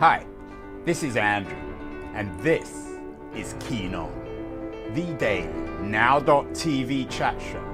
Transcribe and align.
Hi, 0.00 0.24
this 0.84 1.02
is 1.02 1.16
Andrew, 1.16 1.58
and 2.14 2.38
this 2.38 2.92
is 3.34 3.56
Keen 3.58 3.96
On, 3.96 4.12
the 4.94 5.12
daily 5.14 5.48
now.tv 5.80 7.10
chat 7.10 7.42
show 7.42 7.64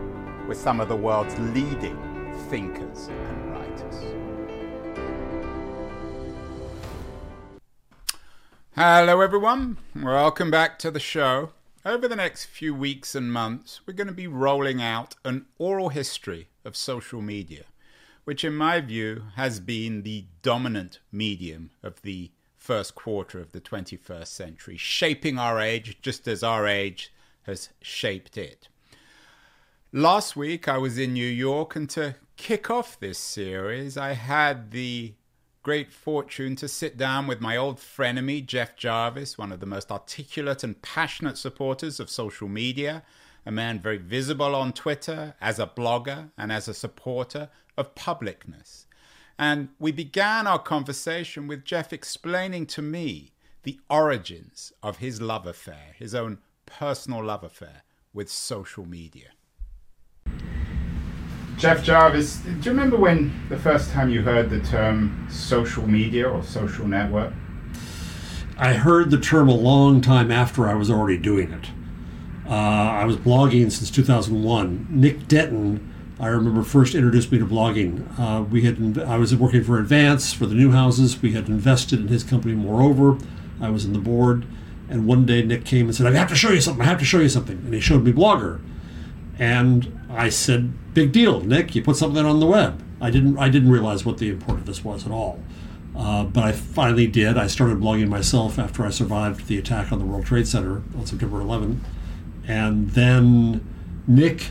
with 0.48 0.56
some 0.56 0.80
of 0.80 0.88
the 0.88 0.96
world's 0.96 1.38
leading 1.38 1.98
thinkers 2.48 3.08
and 3.08 3.52
writers. 3.52 4.14
Hello, 8.74 9.20
everyone. 9.20 9.76
Welcome 9.94 10.50
back 10.50 10.78
to 10.78 10.90
the 10.90 10.98
show. 10.98 11.50
Over 11.84 12.08
the 12.08 12.16
next 12.16 12.46
few 12.46 12.74
weeks 12.74 13.14
and 13.14 13.30
months, 13.30 13.82
we're 13.86 13.92
going 13.92 14.06
to 14.06 14.14
be 14.14 14.28
rolling 14.28 14.80
out 14.80 15.14
an 15.26 15.44
oral 15.58 15.90
history 15.90 16.48
of 16.64 16.74
social 16.74 17.20
media, 17.20 17.64
which, 18.24 18.44
in 18.44 18.54
my 18.54 18.80
view, 18.80 19.24
has 19.36 19.60
been 19.60 20.02
the 20.02 20.26
dominant 20.42 21.00
medium 21.12 21.70
of 21.82 22.02
the 22.02 22.30
first 22.56 22.94
quarter 22.94 23.38
of 23.38 23.52
the 23.52 23.60
21st 23.60 24.26
century, 24.26 24.76
shaping 24.76 25.38
our 25.38 25.60
age 25.60 25.98
just 26.00 26.26
as 26.26 26.42
our 26.42 26.66
age 26.66 27.12
has 27.42 27.68
shaped 27.82 28.38
it. 28.38 28.68
Last 29.92 30.34
week, 30.34 30.66
I 30.66 30.78
was 30.78 30.98
in 30.98 31.12
New 31.12 31.26
York, 31.26 31.76
and 31.76 31.88
to 31.90 32.16
kick 32.36 32.70
off 32.70 32.98
this 32.98 33.18
series, 33.18 33.96
I 33.96 34.12
had 34.12 34.70
the 34.70 35.14
great 35.62 35.92
fortune 35.92 36.56
to 36.56 36.68
sit 36.68 36.96
down 36.96 37.26
with 37.26 37.40
my 37.40 37.56
old 37.56 37.78
frenemy, 37.78 38.44
Jeff 38.44 38.76
Jarvis, 38.76 39.38
one 39.38 39.52
of 39.52 39.60
the 39.60 39.66
most 39.66 39.90
articulate 39.90 40.64
and 40.64 40.80
passionate 40.82 41.38
supporters 41.38 42.00
of 42.00 42.10
social 42.10 42.48
media, 42.48 43.02
a 43.46 43.52
man 43.52 43.78
very 43.78 43.98
visible 43.98 44.54
on 44.54 44.72
Twitter 44.72 45.34
as 45.40 45.58
a 45.58 45.66
blogger 45.66 46.30
and 46.38 46.50
as 46.50 46.68
a 46.68 46.74
supporter 46.74 47.48
of 47.76 47.94
publicness. 47.94 48.86
And 49.38 49.70
we 49.78 49.92
began 49.92 50.46
our 50.46 50.58
conversation 50.58 51.46
with 51.46 51.64
Jeff 51.64 51.92
explaining 51.92 52.66
to 52.66 52.82
me 52.82 53.32
the 53.64 53.80
origins 53.90 54.72
of 54.82 54.98
his 54.98 55.20
love 55.20 55.46
affair, 55.46 55.94
his 55.98 56.14
own 56.14 56.38
personal 56.66 57.24
love 57.24 57.42
affair 57.42 57.82
with 58.12 58.30
social 58.30 58.86
media. 58.86 59.30
Jeff 61.56 61.84
Jarvis, 61.84 62.36
do 62.38 62.50
you 62.50 62.70
remember 62.70 62.96
when 62.96 63.32
the 63.48 63.58
first 63.58 63.90
time 63.90 64.10
you 64.10 64.22
heard 64.22 64.50
the 64.50 64.60
term 64.60 65.26
social 65.30 65.86
media 65.86 66.28
or 66.28 66.42
social 66.42 66.86
network? 66.86 67.32
I 68.56 68.74
heard 68.74 69.10
the 69.10 69.20
term 69.20 69.48
a 69.48 69.54
long 69.54 70.00
time 70.00 70.30
after 70.30 70.68
I 70.68 70.74
was 70.74 70.90
already 70.90 71.18
doing 71.18 71.52
it. 71.52 71.70
Uh, 72.48 72.52
I 72.52 73.04
was 73.04 73.16
blogging 73.16 73.72
since 73.72 73.90
2001. 73.90 74.88
Nick 74.90 75.28
Denton, 75.28 75.92
I 76.20 76.28
remember, 76.28 76.62
first 76.62 76.94
introduced 76.94 77.32
me 77.32 77.38
to 77.38 77.46
blogging. 77.46 78.06
Uh, 78.18 78.42
we 78.42 78.62
had 78.62 78.98
I 78.98 79.16
was 79.16 79.34
working 79.34 79.64
for 79.64 79.78
Advance 79.78 80.32
for 80.32 80.46
the 80.46 80.54
Newhouses. 80.54 81.20
We 81.22 81.32
had 81.32 81.48
invested 81.48 82.00
in 82.00 82.08
his 82.08 82.22
company. 82.22 82.54
Moreover, 82.54 83.18
I 83.60 83.70
was 83.70 83.84
in 83.84 83.92
the 83.92 83.98
board. 83.98 84.46
And 84.88 85.06
one 85.06 85.24
day 85.24 85.42
Nick 85.42 85.64
came 85.64 85.86
and 85.86 85.94
said, 85.94 86.06
"I 86.06 86.16
have 86.16 86.28
to 86.28 86.36
show 86.36 86.50
you 86.50 86.60
something. 86.60 86.82
I 86.82 86.88
have 86.88 86.98
to 86.98 87.04
show 87.06 87.20
you 87.20 87.30
something." 87.30 87.56
And 87.64 87.72
he 87.72 87.80
showed 87.80 88.04
me 88.04 88.12
Blogger. 88.12 88.60
And 89.38 89.98
I 90.10 90.28
said, 90.28 90.74
"Big 90.92 91.10
deal, 91.10 91.40
Nick. 91.40 91.74
You 91.74 91.82
put 91.82 91.96
something 91.96 92.24
on 92.24 92.38
the 92.38 92.46
web." 92.46 92.82
I 93.00 93.10
didn't. 93.10 93.38
I 93.38 93.48
didn't 93.48 93.70
realize 93.70 94.04
what 94.04 94.18
the 94.18 94.28
import 94.28 94.58
of 94.60 94.66
this 94.66 94.84
was 94.84 95.06
at 95.06 95.10
all. 95.10 95.40
Uh, 95.96 96.24
but 96.24 96.44
I 96.44 96.52
finally 96.52 97.06
did. 97.06 97.38
I 97.38 97.46
started 97.46 97.78
blogging 97.78 98.08
myself 98.08 98.58
after 98.58 98.84
I 98.84 98.90
survived 98.90 99.46
the 99.46 99.58
attack 99.58 99.92
on 99.92 99.98
the 99.98 100.04
World 100.04 100.26
Trade 100.26 100.46
Center 100.48 100.82
on 100.98 101.06
September 101.06 101.40
11, 101.40 101.80
and 102.46 102.90
then 102.90 103.66
Nick 104.06 104.50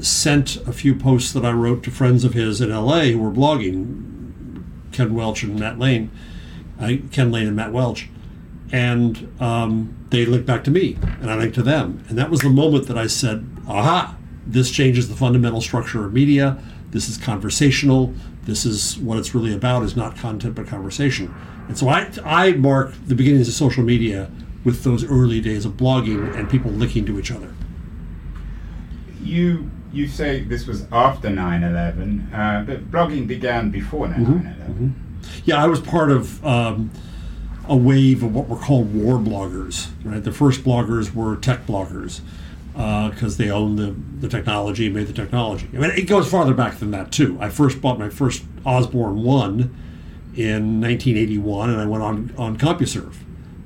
sent 0.00 0.56
a 0.66 0.72
few 0.72 0.94
posts 0.94 1.32
that 1.32 1.44
I 1.44 1.52
wrote 1.52 1.82
to 1.84 1.90
friends 1.90 2.24
of 2.24 2.34
his 2.34 2.60
in 2.60 2.70
LA 2.70 3.02
who 3.04 3.18
were 3.18 3.30
blogging, 3.30 4.64
Ken 4.92 5.14
Welch 5.14 5.42
and 5.42 5.58
Matt 5.58 5.78
Lane, 5.78 6.10
uh, 6.80 6.92
Ken 7.12 7.30
Layne 7.30 7.46
and 7.46 7.56
Matt 7.56 7.72
Welch, 7.72 8.08
and 8.72 9.30
um, 9.40 9.94
they 10.10 10.26
linked 10.26 10.46
back 10.46 10.64
to 10.64 10.70
me, 10.70 10.98
and 11.20 11.30
I 11.30 11.36
linked 11.36 11.54
to 11.56 11.62
them, 11.62 12.04
and 12.08 12.18
that 12.18 12.30
was 12.30 12.40
the 12.40 12.50
moment 12.50 12.86
that 12.88 12.98
I 12.98 13.06
said, 13.06 13.46
"Aha! 13.68 14.16
This 14.46 14.70
changes 14.70 15.08
the 15.08 15.16
fundamental 15.16 15.60
structure 15.60 16.04
of 16.04 16.12
media. 16.12 16.58
This 16.90 17.08
is 17.08 17.16
conversational. 17.16 18.12
This 18.44 18.64
is 18.66 18.98
what 18.98 19.18
it's 19.18 19.34
really 19.34 19.54
about: 19.54 19.82
is 19.82 19.96
not 19.96 20.16
content 20.16 20.54
but 20.54 20.66
conversation." 20.66 21.34
And 21.68 21.78
so 21.78 21.88
I, 21.88 22.10
I 22.24 22.52
mark 22.52 22.94
the 23.06 23.14
beginnings 23.14 23.48
of 23.48 23.54
social 23.54 23.82
media 23.82 24.30
with 24.64 24.82
those 24.82 25.04
early 25.04 25.40
days 25.40 25.64
of 25.64 25.72
blogging 25.72 26.34
and 26.36 26.50
people 26.50 26.70
linking 26.70 27.04
to 27.06 27.18
each 27.18 27.30
other. 27.30 27.54
You 29.22 29.70
you 29.92 30.08
say 30.08 30.40
this 30.40 30.66
was 30.66 30.86
after 30.90 31.28
9/11, 31.28 32.32
uh, 32.32 32.62
but 32.64 32.90
blogging 32.90 33.26
began 33.26 33.70
before 33.70 34.08
9/11. 34.08 34.16
Mm-hmm. 34.16 34.88
Yeah, 35.44 35.62
I 35.62 35.66
was 35.66 35.80
part 35.80 36.10
of. 36.10 36.44
Um, 36.44 36.90
a 37.68 37.76
wave 37.76 38.22
of 38.22 38.34
what 38.34 38.48
were 38.48 38.56
called 38.56 38.94
war 38.94 39.18
bloggers. 39.18 39.88
Right, 40.04 40.22
the 40.22 40.32
first 40.32 40.62
bloggers 40.62 41.14
were 41.14 41.36
tech 41.36 41.66
bloggers 41.66 42.20
because 42.72 43.40
uh, 43.40 43.42
they 43.42 43.50
owned 43.50 43.78
the, 43.78 43.94
the 44.20 44.28
technology 44.28 44.86
and 44.86 44.94
made 44.94 45.06
the 45.06 45.12
technology. 45.12 45.68
I 45.72 45.76
mean, 45.76 45.90
it 45.90 46.08
goes 46.08 46.28
farther 46.28 46.54
back 46.54 46.78
than 46.78 46.90
that 46.90 47.12
too. 47.12 47.38
I 47.40 47.48
first 47.48 47.80
bought 47.80 47.98
my 47.98 48.08
first 48.08 48.44
Osborne 48.66 49.22
One 49.22 49.74
in 50.34 50.80
1981, 50.80 51.70
and 51.70 51.80
I 51.80 51.86
went 51.86 52.02
on 52.02 52.34
on 52.36 52.56
CompuServe. 52.58 53.14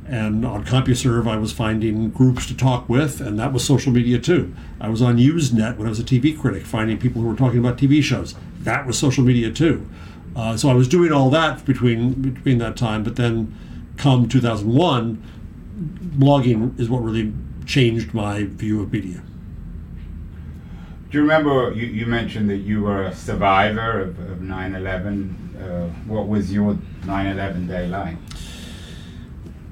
And 0.08 0.44
on 0.46 0.64
CompuServe, 0.64 1.28
I 1.28 1.36
was 1.36 1.52
finding 1.52 2.08
groups 2.08 2.46
to 2.46 2.56
talk 2.56 2.88
with, 2.88 3.20
and 3.20 3.38
that 3.38 3.52
was 3.52 3.62
social 3.62 3.92
media 3.92 4.18
too. 4.18 4.54
I 4.80 4.88
was 4.88 5.02
on 5.02 5.18
Usenet 5.18 5.76
when 5.76 5.86
I 5.86 5.90
was 5.90 6.00
a 6.00 6.04
TV 6.04 6.38
critic, 6.38 6.64
finding 6.64 6.96
people 6.96 7.20
who 7.20 7.28
were 7.28 7.36
talking 7.36 7.58
about 7.58 7.76
TV 7.76 8.02
shows. 8.02 8.34
That 8.60 8.86
was 8.86 8.98
social 8.98 9.22
media 9.22 9.50
too. 9.50 9.86
Uh, 10.34 10.56
so 10.56 10.70
I 10.70 10.74
was 10.74 10.88
doing 10.88 11.12
all 11.12 11.28
that 11.30 11.64
between 11.66 12.14
between 12.14 12.56
that 12.58 12.76
time, 12.76 13.02
but 13.04 13.16
then 13.16 13.54
come 13.98 14.28
2001, 14.28 15.22
blogging 16.16 16.78
is 16.80 16.88
what 16.88 17.02
really 17.02 17.34
changed 17.66 18.14
my 18.14 18.44
view 18.44 18.80
of 18.80 18.90
media. 18.90 19.22
Do 21.10 21.18
you 21.18 21.22
remember 21.22 21.72
you, 21.72 21.86
you 21.86 22.06
mentioned 22.06 22.48
that 22.50 22.58
you 22.58 22.82
were 22.82 23.04
a 23.04 23.14
survivor 23.14 24.00
of, 24.00 24.18
of 24.30 24.38
9-11? 24.38 25.60
Uh, 25.60 25.88
what 26.06 26.28
was 26.28 26.52
your 26.52 26.74
9-11 27.02 27.66
day 27.66 27.88
like? 27.88 28.16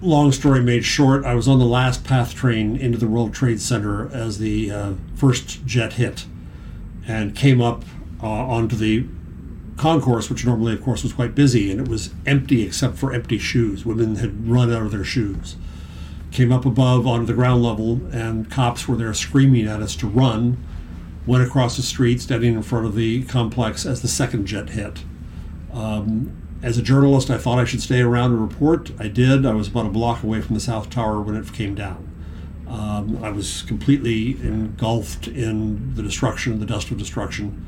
Long 0.06 0.30
story 0.30 0.62
made 0.62 0.84
short, 0.84 1.24
I 1.24 1.34
was 1.34 1.48
on 1.48 1.58
the 1.58 1.64
last 1.64 2.04
PATH 2.04 2.32
train 2.32 2.76
into 2.76 2.96
the 2.96 3.08
World 3.08 3.34
Trade 3.34 3.60
Center 3.60 4.08
as 4.14 4.38
the 4.38 4.70
uh, 4.70 4.92
first 5.16 5.66
jet 5.66 5.94
hit 5.94 6.26
and 7.08 7.34
came 7.34 7.60
up 7.60 7.84
uh, 8.22 8.28
onto 8.28 8.76
the 8.76 9.04
concourse, 9.76 10.30
which 10.30 10.46
normally, 10.46 10.74
of 10.74 10.82
course, 10.84 11.02
was 11.02 11.12
quite 11.12 11.34
busy, 11.34 11.72
and 11.72 11.80
it 11.80 11.88
was 11.88 12.14
empty 12.24 12.62
except 12.62 12.96
for 12.96 13.12
empty 13.12 13.36
shoes. 13.36 13.84
Women 13.84 14.14
had 14.14 14.48
run 14.48 14.72
out 14.72 14.82
of 14.82 14.92
their 14.92 15.02
shoes. 15.02 15.56
Came 16.30 16.52
up 16.52 16.64
above 16.64 17.04
onto 17.04 17.26
the 17.26 17.34
ground 17.34 17.64
level, 17.64 18.00
and 18.12 18.48
cops 18.48 18.86
were 18.86 18.94
there 18.94 19.12
screaming 19.12 19.66
at 19.66 19.82
us 19.82 19.96
to 19.96 20.06
run. 20.06 20.56
Went 21.26 21.42
across 21.42 21.76
the 21.76 21.82
street, 21.82 22.20
standing 22.20 22.54
in 22.54 22.62
front 22.62 22.86
of 22.86 22.94
the 22.94 23.24
complex 23.24 23.84
as 23.84 24.02
the 24.02 24.08
second 24.08 24.46
jet 24.46 24.70
hit. 24.70 25.02
Um, 25.72 26.45
as 26.62 26.78
a 26.78 26.82
journalist, 26.82 27.30
I 27.30 27.38
thought 27.38 27.58
I 27.58 27.64
should 27.64 27.82
stay 27.82 28.00
around 28.00 28.32
and 28.32 28.40
report. 28.40 28.90
I 28.98 29.08
did. 29.08 29.44
I 29.44 29.52
was 29.52 29.68
about 29.68 29.86
a 29.86 29.90
block 29.90 30.22
away 30.22 30.40
from 30.40 30.54
the 30.54 30.60
South 30.60 30.90
Tower 30.90 31.20
when 31.20 31.36
it 31.36 31.52
came 31.52 31.74
down. 31.74 32.12
Um, 32.66 33.22
I 33.22 33.30
was 33.30 33.62
completely 33.62 34.32
engulfed 34.42 35.28
in 35.28 35.94
the 35.94 36.02
destruction, 36.02 36.58
the 36.58 36.66
dust 36.66 36.90
of 36.90 36.98
destruction. 36.98 37.64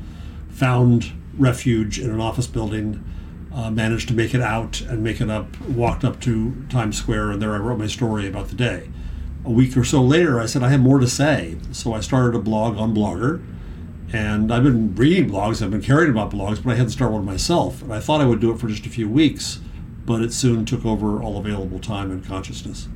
Found 0.49 1.13
refuge 1.37 1.99
in 1.99 2.09
an 2.09 2.19
office 2.19 2.47
building. 2.47 3.03
Uh, 3.53 3.71
managed 3.71 4.07
to 4.07 4.13
make 4.13 4.35
it 4.35 4.41
out 4.41 4.81
and 4.81 5.03
make 5.03 5.21
it 5.21 5.29
up. 5.29 5.59
Walked 5.61 6.03
up 6.03 6.19
to 6.21 6.65
Times 6.69 6.97
Square, 6.97 7.31
and 7.31 7.41
there 7.41 7.53
I 7.53 7.57
wrote 7.57 7.79
my 7.79 7.87
story 7.87 8.27
about 8.27 8.49
the 8.49 8.55
day. 8.55 8.89
A 9.45 9.49
week 9.49 9.75
or 9.77 9.83
so 9.83 10.03
later, 10.03 10.39
I 10.39 10.45
said 10.45 10.61
I 10.61 10.69
had 10.69 10.81
more 10.81 10.99
to 10.99 11.07
say, 11.07 11.57
so 11.71 11.93
I 11.93 12.01
started 12.01 12.35
a 12.35 12.41
blog 12.41 12.77
on 12.77 12.93
Blogger. 12.93 13.41
And 14.11 14.51
I've 14.51 14.63
been 14.63 14.95
reading 14.95 15.29
blogs, 15.29 15.61
I've 15.61 15.71
been 15.71 15.81
caring 15.81 16.09
about 16.09 16.31
blogs, 16.31 16.63
but 16.63 16.71
I 16.71 16.75
hadn't 16.75 16.91
started 16.91 17.13
one 17.13 17.25
myself. 17.25 17.81
And 17.81 17.93
I 17.93 17.99
thought 17.99 18.21
I 18.21 18.25
would 18.25 18.39
do 18.39 18.51
it 18.51 18.59
for 18.59 18.67
just 18.67 18.85
a 18.85 18.89
few 18.89 19.07
weeks, 19.07 19.59
but 20.05 20.21
it 20.21 20.33
soon 20.33 20.65
took 20.65 20.85
over 20.85 21.21
all 21.21 21.37
available 21.37 21.79
time 21.79 22.09
and 22.11 22.25
consciousness. 22.25 22.87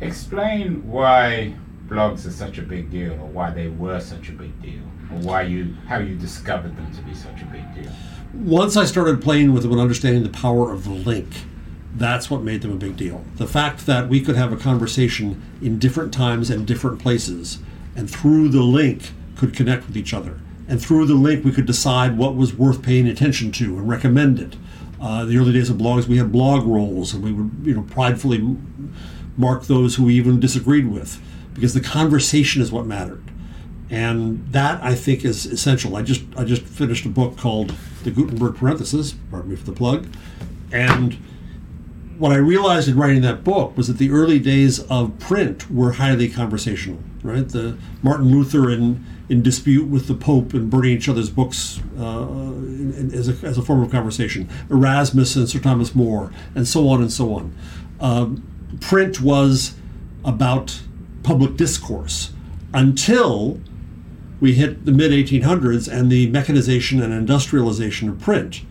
Explain 0.00 0.86
why 0.88 1.54
blogs 1.86 2.26
are 2.26 2.30
such 2.30 2.58
a 2.58 2.62
big 2.62 2.90
deal, 2.90 3.12
or 3.12 3.26
why 3.26 3.50
they 3.50 3.68
were 3.68 4.00
such 4.00 4.28
a 4.28 4.32
big 4.32 4.60
deal 4.60 4.82
or 5.10 5.18
why 5.18 5.42
you 5.42 5.74
how 5.86 5.98
you 5.98 6.16
discovered 6.16 6.76
them 6.76 6.92
to 6.94 7.02
be 7.02 7.14
such 7.14 7.42
a 7.42 7.46
big 7.46 7.74
deal? 7.74 7.92
Once 8.32 8.76
I 8.76 8.84
started 8.84 9.20
playing 9.20 9.52
with 9.52 9.62
them 9.62 9.72
and 9.72 9.80
understanding 9.80 10.22
the 10.22 10.28
power 10.28 10.72
of 10.72 10.84
the 10.84 10.90
link, 10.90 11.28
that's 11.96 12.30
what 12.30 12.42
made 12.42 12.62
them 12.62 12.72
a 12.72 12.76
big 12.76 12.96
deal. 12.96 13.24
The 13.36 13.46
fact 13.46 13.86
that 13.86 14.08
we 14.08 14.20
could 14.20 14.36
have 14.36 14.52
a 14.52 14.56
conversation 14.56 15.42
in 15.60 15.78
different 15.78 16.14
times 16.14 16.50
and 16.50 16.66
different 16.66 17.00
places, 17.00 17.58
and 17.96 18.08
through 18.08 18.48
the 18.50 18.62
link 18.62 19.10
could 19.40 19.54
connect 19.56 19.86
with 19.86 19.96
each 19.96 20.14
other. 20.14 20.38
And 20.68 20.80
through 20.80 21.06
the 21.06 21.14
link, 21.14 21.44
we 21.44 21.50
could 21.50 21.66
decide 21.66 22.16
what 22.16 22.36
was 22.36 22.54
worth 22.54 22.82
paying 22.82 23.08
attention 23.08 23.50
to 23.52 23.76
and 23.78 23.88
recommend 23.88 24.38
it. 24.38 24.56
Uh, 25.00 25.24
the 25.24 25.36
early 25.36 25.52
days 25.52 25.70
of 25.70 25.78
blogs, 25.78 26.06
we 26.06 26.18
had 26.18 26.30
blog 26.30 26.64
rolls, 26.64 27.12
and 27.12 27.24
we 27.24 27.32
would, 27.32 27.50
you 27.64 27.74
know, 27.74 27.82
pridefully 27.82 28.56
mark 29.36 29.64
those 29.64 29.96
who 29.96 30.04
we 30.04 30.14
even 30.14 30.38
disagreed 30.38 30.86
with, 30.86 31.20
because 31.54 31.74
the 31.74 31.80
conversation 31.80 32.62
is 32.62 32.70
what 32.70 32.86
mattered 32.86 33.22
and 33.90 34.46
that 34.52 34.82
I 34.82 34.94
think 34.94 35.24
is 35.24 35.46
essential. 35.46 35.96
I 35.96 36.02
just 36.02 36.22
I 36.36 36.44
just 36.44 36.62
finished 36.62 37.04
a 37.06 37.08
book 37.08 37.36
called 37.36 37.74
The 38.04 38.10
Gutenberg 38.10 38.56
Parenthesis. 38.56 39.14
Pardon 39.30 39.50
me 39.50 39.56
for 39.56 39.66
the 39.66 39.72
plug, 39.72 40.06
and 40.72 41.16
what 42.20 42.32
I 42.32 42.36
realized 42.36 42.86
in 42.86 42.96
writing 42.98 43.22
that 43.22 43.42
book 43.42 43.74
was 43.78 43.88
that 43.88 43.96
the 43.96 44.10
early 44.10 44.38
days 44.38 44.78
of 44.78 45.18
print 45.18 45.70
were 45.70 45.92
highly 45.92 46.28
conversational. 46.28 47.00
Right, 47.22 47.46
the 47.48 47.76
Martin 48.02 48.30
Luther 48.30 48.70
in 48.70 49.04
in 49.28 49.42
dispute 49.42 49.86
with 49.88 50.06
the 50.06 50.14
Pope 50.14 50.54
and 50.54 50.68
burning 50.70 50.96
each 50.96 51.08
other's 51.08 51.30
books 51.30 51.80
uh, 51.98 52.02
in, 52.02 52.92
in, 52.94 53.14
as, 53.14 53.28
a, 53.28 53.46
as 53.46 53.56
a 53.58 53.62
form 53.62 53.82
of 53.82 53.90
conversation. 53.90 54.48
Erasmus 54.70 55.36
and 55.36 55.48
Sir 55.48 55.60
Thomas 55.60 55.94
More, 55.94 56.32
and 56.54 56.66
so 56.66 56.88
on 56.88 57.00
and 57.00 57.12
so 57.12 57.34
on. 57.34 57.54
Um, 58.00 58.76
print 58.80 59.20
was 59.20 59.74
about 60.24 60.82
public 61.22 61.56
discourse 61.56 62.32
until 62.74 63.60
we 64.40 64.54
hit 64.54 64.84
the 64.84 64.92
mid 64.92 65.12
1800s 65.12 65.90
and 65.90 66.10
the 66.10 66.28
mechanization 66.28 67.02
and 67.02 67.12
industrialization 67.12 68.08
of 68.08 68.18
print. 68.18 68.62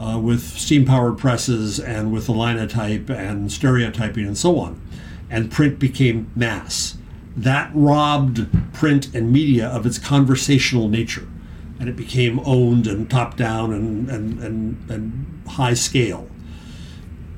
Uh, 0.00 0.18
with 0.18 0.42
steam 0.42 0.86
powered 0.86 1.18
presses 1.18 1.78
and 1.78 2.10
with 2.10 2.24
the 2.24 2.32
linotype 2.32 3.10
and 3.10 3.52
stereotyping 3.52 4.26
and 4.26 4.38
so 4.38 4.58
on. 4.58 4.80
And 5.28 5.50
print 5.50 5.78
became 5.78 6.30
mass. 6.34 6.96
That 7.36 7.70
robbed 7.74 8.46
print 8.72 9.14
and 9.14 9.30
media 9.30 9.68
of 9.68 9.84
its 9.84 9.98
conversational 9.98 10.88
nature. 10.88 11.28
And 11.78 11.86
it 11.86 11.96
became 11.96 12.40
owned 12.46 12.86
and 12.86 13.10
top 13.10 13.36
down 13.36 13.74
and, 13.74 14.08
and, 14.08 14.42
and, 14.42 14.90
and 14.90 15.42
high 15.46 15.74
scale. 15.74 16.30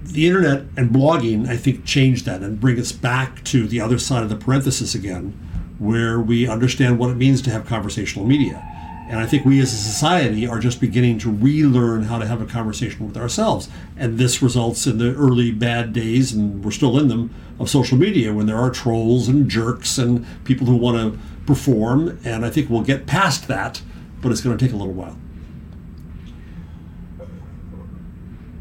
The 0.04 0.28
internet 0.28 0.66
and 0.76 0.90
blogging, 0.90 1.48
I 1.48 1.56
think, 1.56 1.84
changed 1.84 2.26
that 2.26 2.42
and 2.42 2.60
bring 2.60 2.78
us 2.78 2.92
back 2.92 3.42
to 3.46 3.66
the 3.66 3.80
other 3.80 3.98
side 3.98 4.22
of 4.22 4.28
the 4.28 4.36
parenthesis 4.36 4.94
again, 4.94 5.32
where 5.80 6.20
we 6.20 6.46
understand 6.46 7.00
what 7.00 7.10
it 7.10 7.16
means 7.16 7.42
to 7.42 7.50
have 7.50 7.66
conversational 7.66 8.24
media 8.24 8.71
and 9.08 9.18
I 9.18 9.26
think 9.26 9.44
we 9.44 9.60
as 9.60 9.72
a 9.72 9.76
society 9.76 10.46
are 10.46 10.58
just 10.58 10.80
beginning 10.80 11.18
to 11.20 11.30
relearn 11.30 12.04
how 12.04 12.18
to 12.18 12.26
have 12.26 12.40
a 12.40 12.46
conversation 12.46 13.06
with 13.06 13.16
ourselves. 13.16 13.68
And 13.96 14.18
this 14.18 14.40
results 14.40 14.86
in 14.86 14.98
the 14.98 15.14
early 15.14 15.52
bad 15.52 15.92
days, 15.92 16.32
and 16.32 16.64
we're 16.64 16.70
still 16.70 16.98
in 16.98 17.08
them, 17.08 17.34
of 17.58 17.68
social 17.68 17.98
media 17.98 18.32
when 18.32 18.46
there 18.46 18.56
are 18.56 18.70
trolls 18.70 19.28
and 19.28 19.48
jerks 19.48 19.98
and 19.98 20.26
people 20.44 20.66
who 20.66 20.76
want 20.76 20.96
to 21.14 21.18
perform. 21.46 22.18
And 22.24 22.44
I 22.44 22.50
think 22.50 22.70
we'll 22.70 22.82
get 22.82 23.06
past 23.06 23.48
that, 23.48 23.82
but 24.20 24.32
it's 24.32 24.40
going 24.40 24.56
to 24.56 24.64
take 24.64 24.72
a 24.72 24.76
little 24.76 24.94
while. 24.94 25.18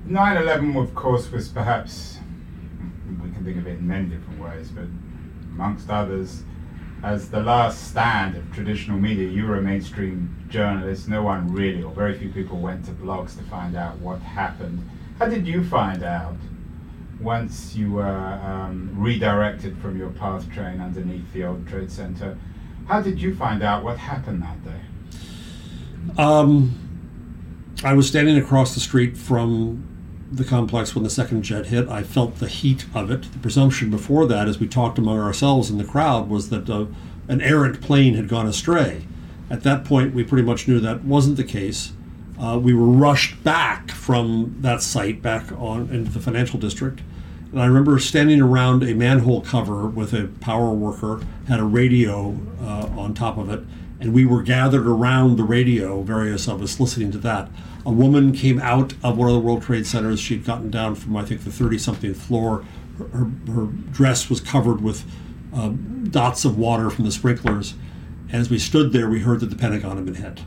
9 0.06 0.38
11, 0.38 0.76
of 0.76 0.94
course, 0.94 1.32
was 1.32 1.48
perhaps, 1.48 2.18
we 3.24 3.32
can 3.32 3.46
think 3.46 3.58
of 3.58 3.68
it 3.68 3.80
in 3.80 3.88
many 3.88 4.10
different 4.10 4.42
ways, 4.42 4.70
but 4.70 4.84
amongst 5.54 5.90
others, 5.90 6.44
as 7.04 7.30
the 7.30 7.42
last 7.42 7.90
stand 7.90 8.36
of 8.36 8.52
traditional 8.54 8.98
media, 8.98 9.28
you 9.28 9.48
were 9.48 9.58
a 9.58 9.62
mainstream 9.62 10.46
journalist. 10.50 11.08
No 11.08 11.24
one 11.24 11.52
really, 11.52 11.82
or 11.82 11.92
very 11.92 12.18
few 12.18 12.30
people, 12.30 12.60
went 12.60 12.86
to 12.86 12.92
blogs 12.92 13.36
to 13.38 13.44
find 13.46 13.76
out 13.76 13.98
what 14.00 14.20
happened. 14.20 14.88
How 15.18 15.26
did 15.26 15.48
you 15.48 15.64
find 15.64 16.04
out 16.04 16.36
once 17.20 17.76
you 17.76 17.92
were 17.94 18.40
um, 18.44 18.92
redirected 18.96 19.78
from 19.80 19.98
your 19.98 20.10
PATH 20.10 20.52
train 20.52 20.80
underneath 20.80 21.32
the 21.34 21.44
old 21.44 21.68
Trade 21.68 21.92
Center? 21.92 22.38
How 22.88 23.02
did 23.02 23.22
you 23.22 23.36
find 23.36 23.64
out 23.64 23.84
what 23.84 23.98
happened 23.98 24.44
that 24.44 24.64
day? 24.64 26.22
Um, 26.22 26.76
I 27.84 27.94
was 27.94 28.08
standing 28.08 28.38
across 28.38 28.74
the 28.74 28.80
street 28.80 29.18
from 29.18 29.91
the 30.32 30.46
complex 30.46 30.96
when 30.96 31.04
the 31.04 31.10
second 31.10 31.44
jet 31.44 31.68
hit. 31.68 31.90
I 31.90 32.04
felt 32.04 32.38
the 32.38 32.48
heat 32.48 32.86
of 32.96 33.12
it. 33.12 33.24
The 33.34 33.40
presumption 33.40 33.90
before 33.90 34.26
that, 34.28 34.48
as 34.48 34.60
we 34.60 34.68
talked 34.68 34.98
among 34.98 35.20
ourselves 35.20 35.70
in 35.70 35.78
the 35.78 35.84
crowd, 35.84 36.30
was 36.30 36.50
that 36.50 36.70
uh, 36.70 36.86
an 37.28 37.42
errant 37.42 37.82
plane 37.82 38.14
had 38.16 38.28
gone 38.28 38.48
astray. 38.48 39.06
At 39.50 39.64
that 39.64 39.84
point, 39.84 40.14
we 40.14 40.24
pretty 40.24 40.46
much 40.46 40.68
knew 40.68 40.80
that 40.80 41.04
wasn't 41.04 41.38
the 41.38 41.44
case. 41.44 41.92
Uh, 42.40 42.58
we 42.58 42.74
were 42.74 42.88
rushed 42.88 43.44
back 43.44 43.92
from 43.92 44.56
that 44.62 44.82
site 44.82 45.22
back 45.22 45.52
on 45.52 45.90
into 45.90 46.12
the 46.12 46.20
financial 46.20 46.60
district. 46.60 47.02
And 47.52 47.62
I 47.62 47.66
remember 47.66 48.00
standing 48.00 48.42
around 48.42 48.82
a 48.82 48.96
manhole 48.96 49.42
cover 49.42 49.86
with 49.86 50.14
a 50.14 50.30
power 50.40 50.72
worker, 50.72 51.22
had 51.50 51.60
a 51.60 51.66
radio 51.66 52.38
uh, 52.62 52.90
on 52.98 53.14
top 53.14 53.38
of 53.38 53.50
it, 53.50 53.60
and 54.00 54.14
we 54.14 54.26
were 54.26 54.42
gathered 54.42 54.88
around 54.88 55.38
the 55.38 55.44
radio, 55.44 56.02
various 56.02 56.48
of 56.48 56.62
us 56.62 56.80
listening 56.80 57.12
to 57.12 57.18
that. 57.20 57.50
A 57.86 57.92
woman 57.92 58.32
came 58.32 58.60
out 58.60 58.94
of 59.04 59.18
one 59.18 59.28
of 59.28 59.34
the 59.34 59.40
World 59.40 59.64
Trade 59.64 59.88
Centers. 59.88 60.20
She'd 60.20 60.46
gotten 60.46 60.70
down 60.70 60.96
from, 60.96 61.16
I 61.16 61.26
think, 61.26 61.44
the 61.44 61.52
30 61.52 61.78
something 61.78 62.14
floor. 62.14 62.64
Her, 62.98 63.06
her, 63.08 63.32
her, 63.54 63.66
dress 63.66 64.30
was 64.30 64.40
covered 64.40 64.82
with 64.82 65.04
uh, 65.54 65.70
dots 65.70 66.46
of 66.46 66.58
water 66.58 66.90
from 66.90 67.06
the 67.06 67.12
sprinklers. 67.12 67.74
And 68.30 68.36
as 68.36 68.50
we 68.50 68.60
stood 68.60 68.94
there, 68.94 69.10
we 69.10 69.22
heard 69.22 69.40
that 69.40 69.50
the 69.50 69.56
Pentagon 69.56 69.98
had 69.98 70.06
been 70.06 70.16
hit. 70.16 70.42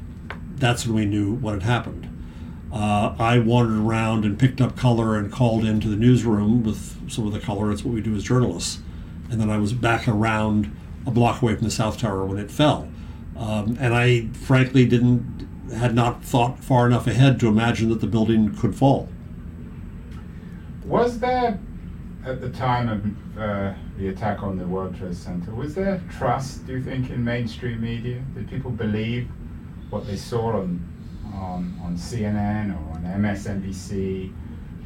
That's 0.56 0.86
when 0.86 0.94
we 0.94 1.04
knew 1.06 1.34
what 1.34 1.54
had 1.54 1.62
happened. 1.64 2.10
Uh, 2.72 3.14
I 3.19 3.38
wandered 3.38 3.78
around 3.78 4.25
and 4.25 4.38
picked 4.38 4.60
up 4.60 4.76
color 4.76 5.16
and 5.16 5.31
called 5.31 5.64
into 5.64 5.88
the 5.88 5.96
newsroom 5.96 6.62
with 6.64 7.10
some 7.10 7.26
of 7.26 7.32
the 7.32 7.40
color. 7.40 7.70
It's 7.70 7.84
what 7.84 7.94
we 7.94 8.00
do 8.00 8.14
as 8.14 8.25
journalists. 8.25 8.81
And 9.31 9.40
then 9.40 9.50
I 9.50 9.58
was 9.58 9.72
back 9.72 10.08
around 10.08 10.75
a 11.06 11.10
block 11.10 11.42
away 11.42 11.54
from 11.54 11.64
the 11.64 11.70
South 11.70 11.98
Tower 11.98 12.25
when 12.25 12.38
it 12.38 12.50
fell. 12.50 12.88
Um, 13.36 13.76
and 13.81 13.94
I 13.94 14.28
frankly 14.28 14.86
didn't 14.86 15.44
had 15.72 15.94
not 15.94 16.25
thought 16.25 16.58
far 16.62 16.87
enough 16.87 17.06
ahead 17.06 17.40
to 17.40 17.49
imagine 17.49 17.88
that 17.88 18.00
the 18.00 18.06
building 18.06 18.55
could 18.55 18.75
fall. 18.75 19.08
Was 20.84 21.19
there, 21.19 21.58
at 22.25 22.40
the 22.40 22.50
time 22.50 22.88
of 22.88 23.38
uh, 23.38 23.75
the 23.99 24.08
attack 24.08 24.43
on 24.43 24.58
the 24.58 24.66
World 24.66 24.96
Trade 24.96 25.16
Center, 25.16 25.55
was 25.55 25.75
there 25.75 26.02
trust, 26.11 26.66
do 26.66 26.75
you 26.75 26.82
think, 26.82 27.11
in 27.11 27.25
mainstream 27.25 27.81
media? 27.81 28.22
Did 28.34 28.49
people 28.49 28.70
believe 28.70 29.28
what 29.90 30.06
they 30.06 30.16
saw 30.16 30.58
on, 30.61 30.87
on, 31.34 31.78
on 31.82 31.96
CNN 31.96 32.75
or 32.75 32.94
on 32.94 33.02
MSNBC 33.02 34.32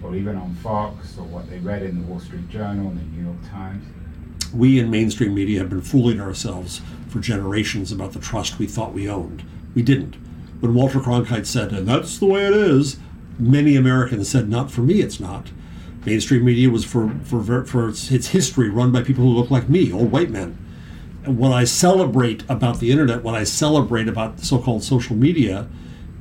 or 0.03 0.15
even 0.15 0.37
on 0.37 0.55
Fox 0.57 1.19
or 1.19 1.25
what 1.25 1.51
they 1.51 1.59
read 1.59 1.83
in 1.83 2.01
the 2.01 2.07
Wall 2.07 2.21
Street 2.21 2.49
Journal 2.49 2.87
and 2.87 2.99
the 2.99 3.05
New 3.17 3.25
York 3.25 3.51
Times? 3.51 3.85
we 4.55 4.79
in 4.79 4.91
mainstream 4.91 5.35
media 5.35 5.59
have 5.61 5.71
been 5.71 5.83
fooling 5.83 6.21
ourselves 6.21 6.81
for 7.09 7.21
generations 7.21 7.93
about 7.93 8.13
the 8.13 8.19
trust 8.19 8.59
we 8.59 8.67
thought 8.67 8.93
we 8.93 9.09
owned. 9.09 9.45
We 9.75 9.83
didn't. 9.83 10.17
When 10.61 10.75
Walter 10.75 10.99
Cronkite 10.99 11.47
said, 11.47 11.73
and 11.73 11.87
that's 11.87 12.19
the 12.19 12.27
way 12.27 12.47
it 12.47 12.55
is, 12.55 12.99
many 13.39 13.77
Americans 13.77 14.29
said, 14.29 14.49
not 14.49 14.71
for 14.71 14.81
me, 14.81 15.01
it's 15.01 15.21
not. 15.21 15.51
Mainstream 16.05 16.45
media 16.45 16.71
was 16.71 16.85
for, 16.85 17.11
for, 17.25 17.65
for 17.65 17.89
its, 17.89 18.11
its 18.11 18.29
history 18.29 18.69
run 18.69 18.91
by 18.91 19.03
people 19.03 19.25
who 19.25 19.31
look 19.31 19.51
like 19.51 19.69
me, 19.69 19.93
old 19.93 20.11
white 20.11 20.31
men. 20.31 20.59
And 21.25 21.39
what 21.39 21.53
I 21.53 21.65
celebrate 21.65 22.45
about 22.49 22.81
the 22.81 22.91
internet, 22.91 23.23
what 23.23 23.35
I 23.35 23.45
celebrate 23.45 24.09
about 24.09 24.41
so 24.41 24.59
called 24.59 24.83
social 24.83 25.15
media, 25.15 25.69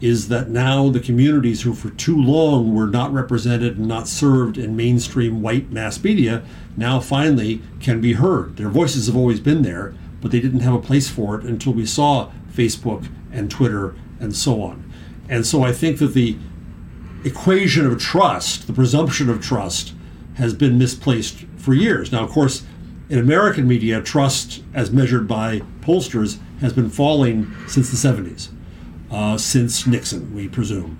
is 0.02 0.28
that 0.28 0.50
now 0.50 0.90
the 0.90 1.00
communities 1.00 1.64
who 1.64 1.74
for 1.74 1.90
too 1.92 2.16
long 2.16 2.76
were 2.76 2.88
not 2.88 3.12
represented 3.12 3.78
and 3.78 3.88
not 3.88 4.08
served 4.08 4.58
in 4.58 4.76
mainstream 4.76 5.42
white 5.42 5.72
mass 5.72 6.04
media 6.04 6.44
now 6.76 7.00
finally 7.00 7.62
can 7.80 8.00
be 8.00 8.14
heard. 8.14 8.58
Their 8.58 8.70
voices 8.70 9.08
have 9.08 9.16
always 9.16 9.40
been 9.40 9.64
there, 9.64 9.96
but 10.22 10.32
they 10.32 10.40
didn't 10.40 10.60
have 10.60 10.74
a 10.74 10.82
place 10.82 11.10
for 11.10 11.40
it 11.40 11.46
until 11.46 11.74
we 11.74 11.86
saw 11.86 12.32
Facebook 12.54 13.10
and 13.32 13.50
Twitter 13.50 13.96
and 14.20 14.36
so 14.36 14.62
on. 14.62 14.92
And 15.30 15.46
so 15.46 15.64
I 15.64 15.72
think 15.72 16.00
that 16.00 16.14
the 16.14 16.38
equation 17.24 17.86
of 17.86 18.00
trust, 18.00 18.68
the 18.68 18.74
presumption 18.74 19.30
of 19.30 19.42
trust, 19.42 19.94
has 20.36 20.54
been 20.54 20.78
misplaced 20.78 21.46
for 21.58 21.74
years. 21.74 22.12
Now, 22.12 22.24
of 22.24 22.30
course, 22.30 22.64
in 23.10 23.20
American 23.20 23.68
media, 23.68 24.02
trust 24.02 24.64
as 24.74 24.92
measured 24.92 25.28
by 25.28 25.62
pollsters 25.82 26.40
has 26.60 26.74
been 26.74 26.90
falling 26.90 27.54
since 27.68 27.90
the 27.90 27.98
70s 27.98 28.50
uh, 29.12 29.38
since 29.38 29.88
Nixon, 29.88 30.34
we 30.34 30.48
presume. 30.48 30.98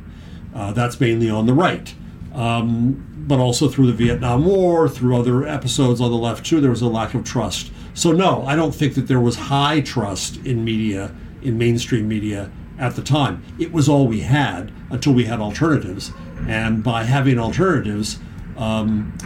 Uh, 0.54 0.72
that's 0.72 1.00
mainly 1.00 1.30
on 1.30 1.46
the 1.46 1.54
right. 1.54 1.94
Um, 2.34 3.04
but 3.28 3.40
also 3.40 3.68
through 3.68 3.88
the 3.88 3.94
Vietnam 3.94 4.46
War, 4.46 4.88
through 4.88 5.18
other 5.18 5.46
episodes 5.46 6.00
on 6.00 6.12
the 6.12 6.18
left 6.18 6.46
too, 6.46 6.62
there 6.62 6.70
was 6.70 6.82
a 6.82 6.88
lack 6.88 7.14
of 7.14 7.24
trust. 7.24 7.72
So, 7.94 8.12
no, 8.12 8.46
I 8.46 8.56
don't 8.56 8.74
think 8.74 8.94
that 8.96 9.08
there 9.08 9.20
was 9.20 9.36
high 9.36 9.82
trust 9.82 10.38
in 10.46 10.64
media, 10.64 11.14
in 11.42 11.58
mainstream 11.58 12.08
media 12.08 12.52
at 12.78 12.96
the 12.96 13.02
time. 13.02 13.44
It 13.60 13.72
was 13.72 13.90
all 13.90 14.08
we 14.08 14.22
had 14.22 14.72
until 14.90 15.14
we 15.14 15.26
had 15.26 15.40
alternatives. 15.40 16.12
And 16.48 16.84
by 16.84 17.04
having 17.04 17.40
alternatives, 17.40 18.20
um, 18.58 19.18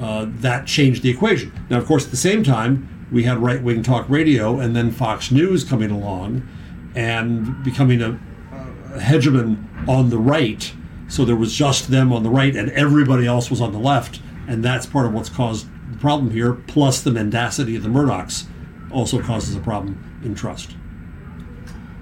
uh, 0.00 0.26
that 0.28 0.66
changed 0.66 1.02
the 1.02 1.10
equation. 1.10 1.52
Now, 1.70 1.78
of 1.78 1.86
course, 1.86 2.04
at 2.04 2.10
the 2.10 2.16
same 2.16 2.42
time, 2.42 3.08
we 3.10 3.24
had 3.24 3.38
right 3.38 3.62
wing 3.62 3.82
talk 3.82 4.08
radio 4.08 4.60
and 4.60 4.76
then 4.76 4.90
Fox 4.90 5.30
News 5.30 5.64
coming 5.64 5.90
along 5.90 6.46
and 6.94 7.62
becoming 7.64 8.02
a, 8.02 8.18
a 8.94 8.98
hegemon 8.98 9.88
on 9.88 10.10
the 10.10 10.18
right. 10.18 10.72
So 11.08 11.24
there 11.24 11.36
was 11.36 11.54
just 11.54 11.90
them 11.90 12.12
on 12.12 12.22
the 12.22 12.30
right, 12.30 12.54
and 12.54 12.70
everybody 12.70 13.26
else 13.26 13.50
was 13.50 13.60
on 13.62 13.72
the 13.72 13.78
left, 13.78 14.20
and 14.46 14.62
that's 14.62 14.84
part 14.84 15.06
of 15.06 15.14
what's 15.14 15.30
caused 15.30 15.66
the 15.90 15.98
problem 15.98 16.30
here. 16.30 16.52
Plus, 16.52 17.00
the 17.00 17.10
mendacity 17.10 17.76
of 17.76 17.82
the 17.82 17.88
Murdochs 17.88 18.46
also 18.90 19.22
causes 19.22 19.56
a 19.56 19.60
problem 19.60 20.20
in 20.22 20.34
trust. 20.34 20.74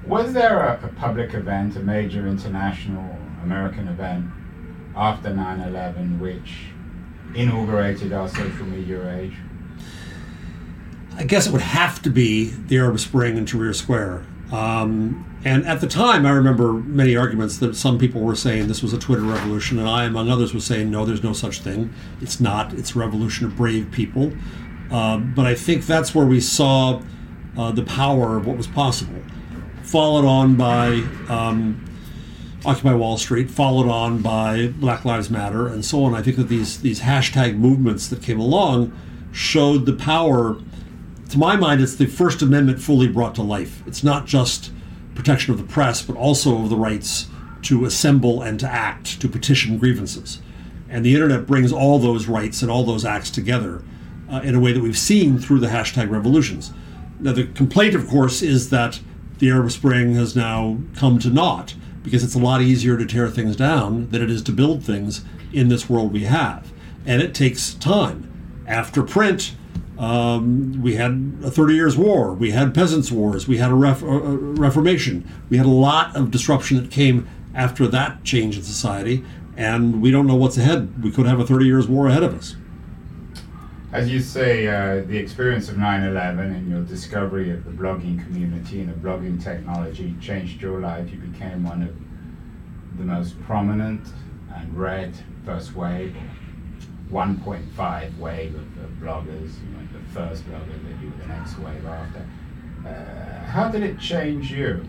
Was 0.06 0.32
there 0.32 0.60
a, 0.60 0.80
a 0.84 0.88
public 0.88 1.34
event, 1.34 1.76
a 1.76 1.80
major 1.80 2.26
international 2.26 3.18
American 3.42 3.88
event 3.88 4.26
after 4.94 5.30
9 5.34 5.60
11 5.60 6.20
which 6.20 6.66
inaugurated 7.34 8.12
our 8.12 8.28
social 8.28 8.66
media 8.66 9.16
age? 9.18 9.34
I 11.16 11.24
guess 11.24 11.46
it 11.46 11.52
would 11.52 11.62
have 11.62 12.02
to 12.02 12.10
be 12.10 12.50
the 12.50 12.76
Arab 12.78 13.00
Spring 13.00 13.36
in 13.36 13.46
Tahrir 13.46 13.74
Square 13.74 14.26
Um, 14.52 15.24
and 15.44 15.66
at 15.66 15.80
the 15.80 15.86
time, 15.86 16.24
I 16.26 16.30
remember 16.30 16.72
many 16.72 17.16
arguments 17.16 17.58
that 17.58 17.74
some 17.74 17.98
people 17.98 18.20
were 18.20 18.36
saying 18.36 18.68
this 18.68 18.82
was 18.82 18.92
a 18.92 18.98
Twitter 18.98 19.22
revolution, 19.22 19.78
and 19.78 19.88
I, 19.88 20.04
among 20.04 20.28
others, 20.30 20.52
was 20.54 20.64
saying 20.64 20.90
no, 20.90 21.04
there's 21.04 21.22
no 21.22 21.32
such 21.32 21.60
thing. 21.60 21.92
It's 22.20 22.40
not. 22.40 22.72
It's 22.74 22.94
a 22.94 22.98
revolution 22.98 23.46
of 23.46 23.56
brave 23.56 23.90
people. 23.90 24.32
Uh, 24.90 25.18
but 25.18 25.46
I 25.46 25.54
think 25.54 25.86
that's 25.86 26.14
where 26.14 26.26
we 26.26 26.40
saw 26.40 27.02
uh, 27.56 27.72
the 27.72 27.82
power 27.82 28.36
of 28.36 28.46
what 28.46 28.56
was 28.56 28.66
possible, 28.66 29.20
followed 29.86 30.26
on 30.26 30.56
by 30.56 31.04
um, 31.28 31.84
Occupy 32.64 32.94
Wall 32.94 33.16
Street, 33.16 33.48
followed 33.48 33.88
on 33.88 34.20
by 34.20 34.68
Black 34.76 35.04
Lives 35.04 35.30
Matter, 35.30 35.68
and 35.68 35.84
so 35.84 36.04
on. 36.04 36.14
I 36.14 36.22
think 36.22 36.36
that 36.36 36.48
these 36.48 36.82
these 36.82 37.00
hashtag 37.00 37.56
movements 37.56 38.08
that 38.08 38.22
came 38.22 38.40
along 38.40 38.92
showed 39.32 39.86
the 39.86 39.92
power. 39.92 40.58
To 41.30 41.38
my 41.38 41.56
mind, 41.56 41.80
it's 41.80 41.94
the 41.94 42.06
First 42.06 42.42
Amendment 42.42 42.80
fully 42.80 43.08
brought 43.08 43.34
to 43.36 43.42
life. 43.42 43.82
It's 43.86 44.02
not 44.02 44.26
just 44.26 44.72
protection 45.14 45.52
of 45.52 45.58
the 45.58 45.64
press, 45.64 46.02
but 46.02 46.16
also 46.16 46.62
of 46.62 46.68
the 46.68 46.76
rights 46.76 47.26
to 47.62 47.84
assemble 47.84 48.42
and 48.42 48.60
to 48.60 48.68
act, 48.68 49.20
to 49.20 49.28
petition 49.28 49.78
grievances. 49.78 50.40
And 50.88 51.04
the 51.04 51.14
internet 51.14 51.46
brings 51.46 51.72
all 51.72 51.98
those 51.98 52.26
rights 52.26 52.62
and 52.62 52.70
all 52.70 52.84
those 52.84 53.04
acts 53.04 53.30
together 53.30 53.82
uh, 54.30 54.40
in 54.44 54.54
a 54.54 54.60
way 54.60 54.72
that 54.72 54.80
we've 54.80 54.98
seen 54.98 55.38
through 55.38 55.60
the 55.60 55.68
hashtag 55.68 56.10
revolutions. 56.10 56.72
Now, 57.18 57.32
the 57.32 57.46
complaint, 57.46 57.94
of 57.94 58.06
course, 58.08 58.42
is 58.42 58.70
that 58.70 59.00
the 59.38 59.50
Arab 59.50 59.70
Spring 59.70 60.14
has 60.14 60.34
now 60.34 60.78
come 60.94 61.18
to 61.18 61.28
naught 61.28 61.74
because 62.02 62.22
it's 62.22 62.34
a 62.34 62.38
lot 62.38 62.62
easier 62.62 62.96
to 62.96 63.04
tear 63.04 63.28
things 63.28 63.56
down 63.56 64.08
than 64.10 64.22
it 64.22 64.30
is 64.30 64.42
to 64.42 64.52
build 64.52 64.82
things 64.82 65.24
in 65.52 65.68
this 65.68 65.90
world 65.90 66.12
we 66.12 66.24
have. 66.24 66.72
And 67.04 67.20
it 67.20 67.34
takes 67.34 67.74
time. 67.74 68.64
After 68.66 69.02
print, 69.02 69.54
um, 69.98 70.80
we 70.82 70.96
had 70.96 71.38
a 71.42 71.50
30 71.50 71.74
Years' 71.74 71.96
War, 71.96 72.32
we 72.34 72.50
had 72.50 72.74
Peasants' 72.74 73.10
Wars, 73.10 73.48
we 73.48 73.56
had 73.56 73.70
a, 73.70 73.74
ref- 73.74 74.02
a 74.02 74.06
Reformation, 74.06 75.28
we 75.48 75.56
had 75.56 75.66
a 75.66 75.70
lot 75.70 76.14
of 76.14 76.30
disruption 76.30 76.82
that 76.82 76.90
came 76.90 77.28
after 77.54 77.86
that 77.88 78.22
change 78.22 78.56
in 78.56 78.62
society, 78.62 79.24
and 79.56 80.02
we 80.02 80.10
don't 80.10 80.26
know 80.26 80.34
what's 80.34 80.58
ahead. 80.58 81.02
We 81.02 81.10
could 81.10 81.26
have 81.26 81.40
a 81.40 81.46
30 81.46 81.64
Years' 81.64 81.88
War 81.88 82.08
ahead 82.08 82.22
of 82.22 82.34
us. 82.34 82.56
As 83.96 84.10
you 84.10 84.20
say, 84.20 84.66
uh, 84.66 85.06
the 85.06 85.16
experience 85.16 85.70
of 85.70 85.78
9 85.78 86.02
11 86.02 86.54
and 86.54 86.68
your 86.68 86.82
discovery 86.82 87.50
of 87.50 87.64
the 87.64 87.70
blogging 87.70 88.22
community 88.22 88.80
and 88.82 88.90
the 88.90 88.92
blogging 88.92 89.42
technology 89.42 90.14
changed 90.20 90.60
your 90.60 90.80
life. 90.80 91.10
You 91.10 91.16
became 91.16 91.64
one 91.64 91.80
of 91.80 92.98
the 92.98 93.04
most 93.04 93.40
prominent 93.44 94.06
and 94.54 94.76
read 94.76 95.14
first 95.46 95.74
wave, 95.74 96.14
1.5 97.10 98.18
wave 98.18 98.54
of, 98.54 98.60
of 98.84 98.90
bloggers. 99.00 99.52
You 99.64 99.74
went 99.74 99.90
the 99.90 100.12
first 100.12 100.44
blogger, 100.44 100.66
then 100.66 100.98
you 101.00 101.08
were 101.08 101.16
the 101.16 101.28
next 101.28 101.58
wave 101.58 101.86
after. 101.86 102.26
Uh, 102.86 103.46
how 103.46 103.70
did 103.70 103.82
it 103.82 103.98
change 103.98 104.52
you? 104.52 104.86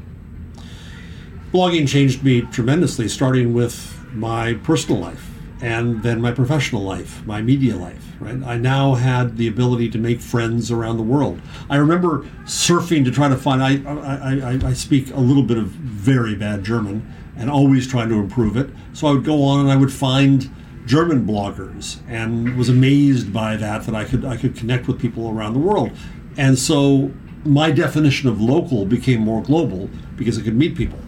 Blogging 1.53 1.87
changed 1.87 2.25
me 2.25 2.41
tremendously, 2.41 3.07
starting 3.07 3.53
with 3.53 3.97
my 4.11 4.55
personal 4.55 4.99
life 4.99 5.36
and 5.61 6.03
then 6.03 6.21
my 6.21 6.31
professional 6.31 6.83
life, 6.83 7.25
my 7.25 7.41
media 7.41 7.75
life. 7.75 8.03
Right, 8.19 8.41
I 8.43 8.57
now 8.57 8.95
had 8.95 9.37
the 9.37 9.47
ability 9.47 9.89
to 9.91 9.97
make 9.97 10.21
friends 10.21 10.71
around 10.71 10.97
the 10.97 11.03
world. 11.03 11.39
I 11.69 11.75
remember 11.77 12.25
surfing 12.45 13.05
to 13.05 13.11
try 13.11 13.29
to 13.29 13.37
find. 13.37 13.61
I 13.61 13.83
I, 13.85 14.53
I, 14.53 14.69
I 14.69 14.73
speak 14.73 15.11
a 15.13 15.19
little 15.19 15.43
bit 15.43 15.57
of 15.57 15.67
very 15.67 16.35
bad 16.35 16.63
German, 16.63 17.13
and 17.35 17.49
always 17.49 17.87
trying 17.87 18.09
to 18.09 18.15
improve 18.15 18.57
it. 18.57 18.69
So 18.93 19.07
I 19.07 19.11
would 19.11 19.23
go 19.23 19.43
on 19.43 19.59
and 19.59 19.71
I 19.71 19.75
would 19.75 19.93
find 19.93 20.49
German 20.87 21.27
bloggers, 21.27 21.99
and 22.07 22.57
was 22.57 22.69
amazed 22.69 23.31
by 23.31 23.55
that 23.57 23.83
that 23.83 23.93
I 23.93 24.03
could 24.03 24.25
I 24.25 24.35
could 24.35 24.55
connect 24.55 24.87
with 24.87 24.99
people 24.99 25.29
around 25.29 25.53
the 25.53 25.59
world, 25.59 25.91
and 26.37 26.57
so 26.57 27.11
my 27.45 27.71
definition 27.71 28.29
of 28.29 28.41
local 28.41 28.85
became 28.85 29.21
more 29.21 29.41
global 29.41 29.89
because 30.15 30.37
I 30.37 30.41
could 30.41 30.55
meet 30.55 30.75
people. 30.75 30.99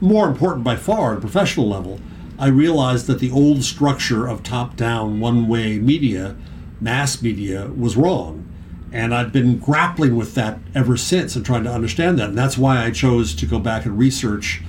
More 0.00 0.28
important 0.28 0.64
by 0.64 0.76
far, 0.76 1.12
at 1.12 1.18
a 1.18 1.20
professional 1.20 1.68
level, 1.68 2.00
I 2.38 2.48
realized 2.48 3.06
that 3.06 3.18
the 3.18 3.30
old 3.30 3.64
structure 3.64 4.26
of 4.26 4.42
top 4.42 4.76
down, 4.76 5.20
one 5.20 5.48
way 5.48 5.78
media, 5.78 6.36
mass 6.80 7.22
media, 7.22 7.68
was 7.68 7.96
wrong. 7.96 8.46
And 8.92 9.14
I've 9.14 9.32
been 9.32 9.58
grappling 9.58 10.16
with 10.16 10.34
that 10.34 10.58
ever 10.74 10.96
since 10.96 11.34
and 11.34 11.44
trying 11.44 11.64
to 11.64 11.72
understand 11.72 12.18
that. 12.18 12.30
And 12.30 12.38
that's 12.38 12.58
why 12.58 12.84
I 12.84 12.90
chose 12.90 13.34
to 13.36 13.46
go 13.46 13.58
back 13.58 13.84
and 13.84 13.98
research 13.98 14.62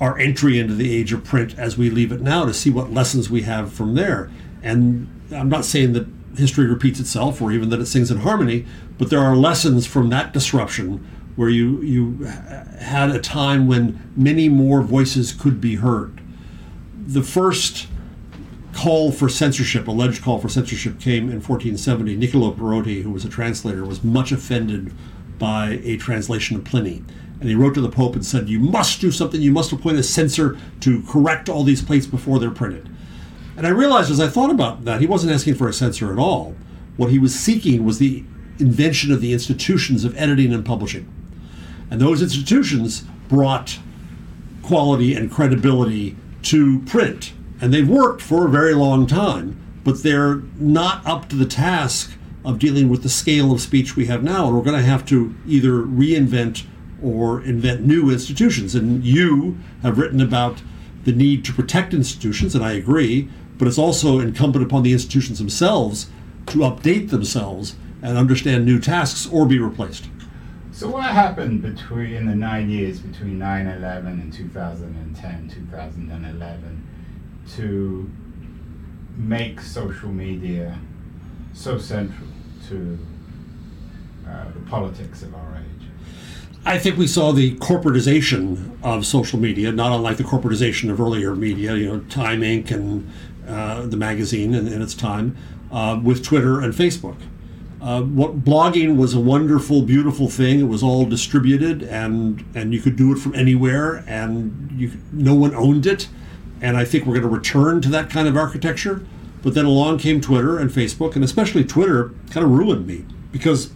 our 0.00 0.18
entry 0.18 0.58
into 0.58 0.74
the 0.74 0.94
age 0.94 1.12
of 1.12 1.24
print 1.24 1.58
as 1.58 1.76
we 1.76 1.90
leave 1.90 2.12
it 2.12 2.20
now 2.20 2.44
to 2.44 2.54
see 2.54 2.70
what 2.70 2.92
lessons 2.92 3.30
we 3.30 3.42
have 3.42 3.72
from 3.72 3.94
there. 3.94 4.30
And 4.62 5.08
I'm 5.32 5.48
not 5.48 5.64
saying 5.64 5.92
that 5.94 6.06
history 6.36 6.66
repeats 6.66 7.00
itself 7.00 7.40
or 7.40 7.52
even 7.52 7.68
that 7.70 7.80
it 7.80 7.86
sings 7.86 8.10
in 8.10 8.18
harmony, 8.18 8.64
but 8.96 9.10
there 9.10 9.20
are 9.20 9.36
lessons 9.36 9.86
from 9.86 10.08
that 10.10 10.32
disruption 10.32 11.06
where 11.36 11.48
you, 11.48 11.80
you 11.82 12.24
had 12.24 13.10
a 13.10 13.20
time 13.20 13.66
when 13.66 14.12
many 14.16 14.48
more 14.48 14.82
voices 14.82 15.32
could 15.32 15.60
be 15.60 15.76
heard 15.76 16.17
the 17.08 17.22
first 17.22 17.88
call 18.74 19.10
for 19.10 19.30
censorship, 19.30 19.88
alleged 19.88 20.22
call 20.22 20.38
for 20.38 20.50
censorship, 20.50 21.00
came 21.00 21.24
in 21.24 21.40
1470. 21.40 22.16
Niccolo 22.16 22.52
Perotti, 22.52 23.02
who 23.02 23.10
was 23.10 23.24
a 23.24 23.30
translator, 23.30 23.84
was 23.84 24.04
much 24.04 24.30
offended 24.30 24.92
by 25.38 25.80
a 25.82 25.96
translation 25.96 26.56
of 26.56 26.64
Pliny. 26.64 27.02
And 27.40 27.48
he 27.48 27.54
wrote 27.54 27.74
to 27.74 27.80
the 27.80 27.88
Pope 27.88 28.14
and 28.14 28.26
said, 28.26 28.48
You 28.48 28.58
must 28.58 29.00
do 29.00 29.10
something. 29.10 29.40
You 29.40 29.52
must 29.52 29.72
appoint 29.72 29.98
a 29.98 30.02
censor 30.02 30.58
to 30.80 31.02
correct 31.04 31.48
all 31.48 31.64
these 31.64 31.80
plates 31.80 32.06
before 32.06 32.38
they're 32.38 32.50
printed. 32.50 32.90
And 33.56 33.66
I 33.66 33.70
realized 33.70 34.10
as 34.10 34.20
I 34.20 34.28
thought 34.28 34.50
about 34.50 34.84
that, 34.84 35.00
he 35.00 35.06
wasn't 35.06 35.32
asking 35.32 35.54
for 35.54 35.66
a 35.66 35.72
censor 35.72 36.12
at 36.12 36.18
all. 36.18 36.54
What 36.98 37.10
he 37.10 37.18
was 37.18 37.34
seeking 37.34 37.86
was 37.86 37.98
the 37.98 38.22
invention 38.58 39.12
of 39.12 39.22
the 39.22 39.32
institutions 39.32 40.04
of 40.04 40.16
editing 40.18 40.52
and 40.52 40.64
publishing. 40.64 41.10
And 41.90 42.00
those 42.00 42.20
institutions 42.20 43.04
brought 43.28 43.78
quality 44.62 45.14
and 45.14 45.30
credibility 45.30 46.16
to 46.48 46.80
print. 46.80 47.32
And 47.60 47.72
they've 47.72 47.88
worked 47.88 48.22
for 48.22 48.46
a 48.46 48.50
very 48.50 48.74
long 48.74 49.06
time, 49.06 49.60
but 49.84 50.02
they're 50.02 50.42
not 50.58 51.04
up 51.06 51.28
to 51.28 51.36
the 51.36 51.46
task 51.46 52.12
of 52.44 52.58
dealing 52.58 52.88
with 52.88 53.02
the 53.02 53.08
scale 53.08 53.52
of 53.52 53.60
speech 53.60 53.96
we 53.96 54.06
have 54.06 54.22
now. 54.22 54.46
And 54.46 54.56
we're 54.56 54.62
going 54.62 54.76
to 54.76 54.82
have 54.82 55.04
to 55.06 55.34
either 55.46 55.82
reinvent 55.82 56.64
or 57.02 57.42
invent 57.42 57.84
new 57.84 58.10
institutions. 58.10 58.74
And 58.74 59.04
you 59.04 59.58
have 59.82 59.98
written 59.98 60.20
about 60.20 60.62
the 61.04 61.12
need 61.12 61.44
to 61.44 61.52
protect 61.52 61.94
institutions, 61.94 62.54
and 62.54 62.64
I 62.64 62.72
agree, 62.72 63.28
but 63.56 63.68
it's 63.68 63.78
also 63.78 64.18
incumbent 64.18 64.64
upon 64.64 64.82
the 64.82 64.92
institutions 64.92 65.38
themselves 65.38 66.10
to 66.46 66.58
update 66.58 67.10
themselves 67.10 67.76
and 68.02 68.16
understand 68.16 68.64
new 68.64 68.78
tasks 68.78 69.28
or 69.30 69.46
be 69.46 69.58
replaced. 69.58 70.08
So 70.78 70.86
what 70.88 71.10
happened 71.10 71.60
between 71.60 72.14
in 72.14 72.26
the 72.26 72.36
nine 72.36 72.70
years 72.70 73.00
between 73.00 73.36
9/11 73.36 74.06
and 74.06 74.32
2010, 74.32 75.48
2011, 75.48 76.86
to 77.56 78.08
make 79.16 79.60
social 79.60 80.08
media 80.08 80.78
so 81.52 81.78
central 81.78 82.28
to 82.68 82.96
uh, 84.24 84.44
the 84.54 84.70
politics 84.70 85.22
of 85.22 85.34
our 85.34 85.56
age? 85.56 85.88
I 86.64 86.78
think 86.78 86.96
we 86.96 87.08
saw 87.08 87.32
the 87.32 87.56
corporatization 87.56 88.80
of 88.84 89.04
social 89.04 89.40
media, 89.40 89.72
not 89.72 89.90
unlike 89.90 90.16
the 90.18 90.22
corporatization 90.22 90.92
of 90.92 91.00
earlier 91.00 91.34
media, 91.34 91.74
you 91.74 91.88
know, 91.88 92.00
Time 92.02 92.42
Inc. 92.42 92.70
and 92.70 93.10
uh, 93.48 93.84
the 93.84 93.96
magazine 93.96 94.54
in, 94.54 94.68
in 94.68 94.80
its 94.80 94.94
time, 94.94 95.36
uh, 95.72 95.98
with 96.00 96.22
Twitter 96.22 96.60
and 96.60 96.72
Facebook. 96.72 97.16
Uh, 97.80 98.02
what 98.02 98.44
blogging 98.44 98.96
was 98.96 99.14
a 99.14 99.20
wonderful, 99.20 99.82
beautiful 99.82 100.28
thing. 100.28 100.60
It 100.60 100.64
was 100.64 100.82
all 100.82 101.04
distributed, 101.06 101.82
and 101.82 102.44
and 102.54 102.74
you 102.74 102.80
could 102.80 102.96
do 102.96 103.12
it 103.12 103.18
from 103.18 103.34
anywhere, 103.34 104.04
and 104.06 104.70
you 104.72 104.92
no 105.12 105.34
one 105.34 105.54
owned 105.54 105.86
it. 105.86 106.08
And 106.60 106.76
I 106.76 106.84
think 106.84 107.06
we're 107.06 107.14
going 107.14 107.22
to 107.22 107.28
return 107.28 107.80
to 107.82 107.88
that 107.90 108.10
kind 108.10 108.26
of 108.26 108.36
architecture. 108.36 109.06
But 109.42 109.54
then 109.54 109.64
along 109.64 109.98
came 109.98 110.20
Twitter 110.20 110.58
and 110.58 110.70
Facebook, 110.70 111.14
and 111.14 111.24
especially 111.24 111.64
Twitter 111.64 112.10
kind 112.30 112.44
of 112.44 112.50
ruined 112.50 112.86
me 112.86 113.04
because 113.30 113.70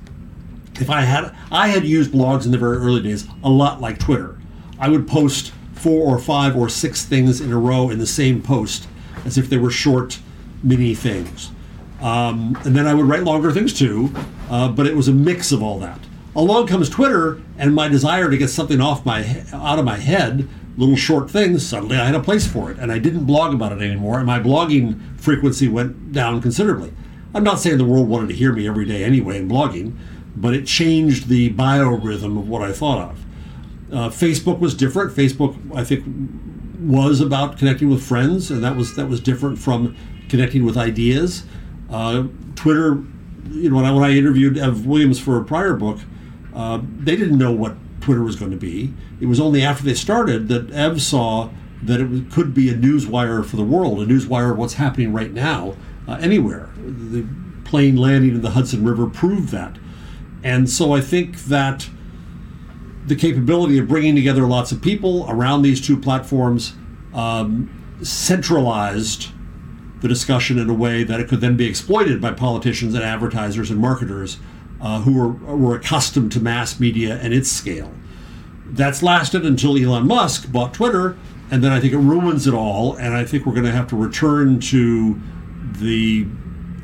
if 0.80 0.90
I 0.90 1.02
had 1.02 1.34
I 1.50 1.68
had 1.68 1.84
used 1.84 2.12
blogs 2.12 2.44
in 2.44 2.50
the 2.50 2.58
very 2.58 2.78
early 2.78 3.02
days 3.02 3.26
a 3.44 3.50
lot 3.50 3.80
like 3.80 3.98
Twitter. 3.98 4.38
I 4.78 4.88
would 4.88 5.06
post 5.06 5.52
four 5.74 6.14
or 6.14 6.18
five 6.18 6.56
or 6.56 6.68
six 6.68 7.04
things 7.04 7.40
in 7.40 7.52
a 7.52 7.58
row 7.58 7.90
in 7.90 7.98
the 7.98 8.06
same 8.06 8.42
post 8.42 8.88
as 9.24 9.38
if 9.38 9.48
they 9.48 9.58
were 9.58 9.70
short 9.70 10.18
mini 10.62 10.94
things. 10.94 11.50
Um, 12.02 12.58
and 12.64 12.74
then 12.74 12.86
I 12.86 12.94
would 12.94 13.06
write 13.06 13.22
longer 13.22 13.52
things 13.52 13.72
too, 13.72 14.12
uh, 14.50 14.68
but 14.68 14.86
it 14.86 14.96
was 14.96 15.08
a 15.08 15.12
mix 15.12 15.52
of 15.52 15.62
all 15.62 15.78
that. 15.78 16.00
Along 16.34 16.66
comes 16.66 16.88
Twitter, 16.88 17.40
and 17.58 17.74
my 17.74 17.88
desire 17.88 18.30
to 18.30 18.36
get 18.36 18.48
something 18.48 18.80
off 18.80 19.06
my 19.06 19.44
out 19.52 19.78
of 19.78 19.84
my 19.84 19.98
head, 19.98 20.48
little 20.76 20.96
short 20.96 21.30
things. 21.30 21.64
Suddenly, 21.66 21.96
I 21.96 22.06
had 22.06 22.14
a 22.14 22.20
place 22.20 22.46
for 22.46 22.70
it, 22.70 22.78
and 22.78 22.90
I 22.90 22.98
didn't 22.98 23.24
blog 23.24 23.54
about 23.54 23.72
it 23.72 23.80
anymore, 23.82 24.18
and 24.18 24.26
my 24.26 24.40
blogging 24.40 24.98
frequency 25.20 25.68
went 25.68 26.12
down 26.12 26.40
considerably. 26.40 26.92
I'm 27.34 27.44
not 27.44 27.60
saying 27.60 27.78
the 27.78 27.84
world 27.84 28.08
wanted 28.08 28.28
to 28.28 28.34
hear 28.34 28.52
me 28.52 28.66
every 28.66 28.84
day 28.84 29.04
anyway 29.04 29.38
in 29.38 29.48
blogging, 29.48 29.96
but 30.34 30.54
it 30.54 30.66
changed 30.66 31.28
the 31.28 31.52
biorhythm 31.52 32.38
of 32.38 32.48
what 32.48 32.62
I 32.62 32.72
thought 32.72 33.10
of. 33.10 33.24
Uh, 33.92 34.08
Facebook 34.08 34.58
was 34.58 34.74
different. 34.74 35.14
Facebook, 35.14 35.56
I 35.76 35.84
think, 35.84 36.04
was 36.80 37.20
about 37.20 37.58
connecting 37.58 37.90
with 37.90 38.02
friends, 38.02 38.50
and 38.50 38.64
that 38.64 38.74
was 38.74 38.96
that 38.96 39.06
was 39.06 39.20
different 39.20 39.58
from 39.58 39.94
connecting 40.28 40.64
with 40.64 40.76
ideas. 40.76 41.44
Uh, 41.92 42.24
Twitter, 42.54 43.02
you 43.50 43.70
know, 43.70 43.76
when 43.76 43.84
I, 43.84 43.92
when 43.92 44.02
I 44.02 44.16
interviewed 44.16 44.56
Ev 44.56 44.86
Williams 44.86 45.20
for 45.20 45.38
a 45.38 45.44
prior 45.44 45.74
book, 45.74 45.98
uh, 46.54 46.80
they 46.98 47.16
didn't 47.16 47.38
know 47.38 47.52
what 47.52 47.76
Twitter 48.00 48.22
was 48.22 48.36
going 48.36 48.50
to 48.50 48.56
be. 48.56 48.92
It 49.20 49.26
was 49.26 49.38
only 49.38 49.62
after 49.62 49.84
they 49.84 49.94
started 49.94 50.48
that 50.48 50.70
Ev 50.70 51.02
saw 51.02 51.50
that 51.82 52.00
it 52.00 52.30
could 52.30 52.54
be 52.54 52.68
a 52.70 52.74
newswire 52.74 53.44
for 53.44 53.56
the 53.56 53.64
world, 53.64 54.00
a 54.00 54.06
newswire 54.06 54.52
of 54.52 54.58
what's 54.58 54.74
happening 54.74 55.12
right 55.12 55.32
now 55.32 55.76
uh, 56.08 56.18
anywhere. 56.20 56.70
The 56.76 57.26
plane 57.64 57.96
landing 57.96 58.34
in 58.34 58.42
the 58.42 58.50
Hudson 58.50 58.84
River 58.84 59.06
proved 59.06 59.50
that. 59.50 59.78
And 60.42 60.68
so 60.68 60.92
I 60.92 61.00
think 61.00 61.38
that 61.44 61.88
the 63.06 63.16
capability 63.16 63.78
of 63.78 63.88
bringing 63.88 64.14
together 64.14 64.46
lots 64.46 64.72
of 64.72 64.80
people 64.80 65.26
around 65.28 65.62
these 65.62 65.80
two 65.80 65.96
platforms 65.96 66.74
um, 67.14 67.98
centralized 68.02 69.28
the 70.02 70.08
discussion 70.08 70.58
in 70.58 70.68
a 70.68 70.74
way 70.74 71.04
that 71.04 71.20
it 71.20 71.28
could 71.28 71.40
then 71.40 71.56
be 71.56 71.64
exploited 71.64 72.20
by 72.20 72.32
politicians 72.32 72.92
and 72.94 73.02
advertisers 73.04 73.70
and 73.70 73.80
marketers 73.80 74.38
uh, 74.80 75.00
who 75.02 75.14
were, 75.14 75.56
were 75.56 75.76
accustomed 75.76 76.32
to 76.32 76.40
mass 76.40 76.80
media 76.80 77.18
and 77.22 77.32
its 77.32 77.50
scale. 77.50 77.92
That's 78.66 79.02
lasted 79.02 79.46
until 79.46 79.76
Elon 79.76 80.08
Musk 80.08 80.50
bought 80.50 80.74
Twitter, 80.74 81.16
and 81.50 81.62
then 81.62 81.70
I 81.70 81.78
think 81.78 81.92
it 81.92 81.98
ruins 81.98 82.46
it 82.48 82.54
all. 82.54 82.96
And 82.96 83.14
I 83.14 83.24
think 83.24 83.46
we're 83.46 83.52
going 83.52 83.64
to 83.64 83.72
have 83.72 83.86
to 83.88 83.96
return 83.96 84.58
to 84.60 85.20
the 85.78 86.26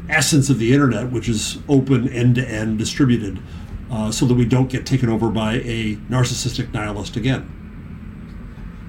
essence 0.09 0.49
of 0.49 0.61
the 0.61 0.73
internet, 0.73 1.11
which 1.11 1.29
is 1.29 1.59
open, 1.69 2.09
end 2.11 2.37
to 2.37 2.49
end, 2.49 2.79
distributed, 2.79 3.41
uh, 3.91 4.13
so 4.13 4.27
that 4.27 4.35
we 4.35 4.45
don't 4.45 4.71
get 4.71 4.87
taken 4.87 5.09
over 5.09 5.29
by 5.29 5.55
a 5.55 5.97
narcissistic 6.09 6.73
nihilist 6.73 7.17
again. 7.17 7.51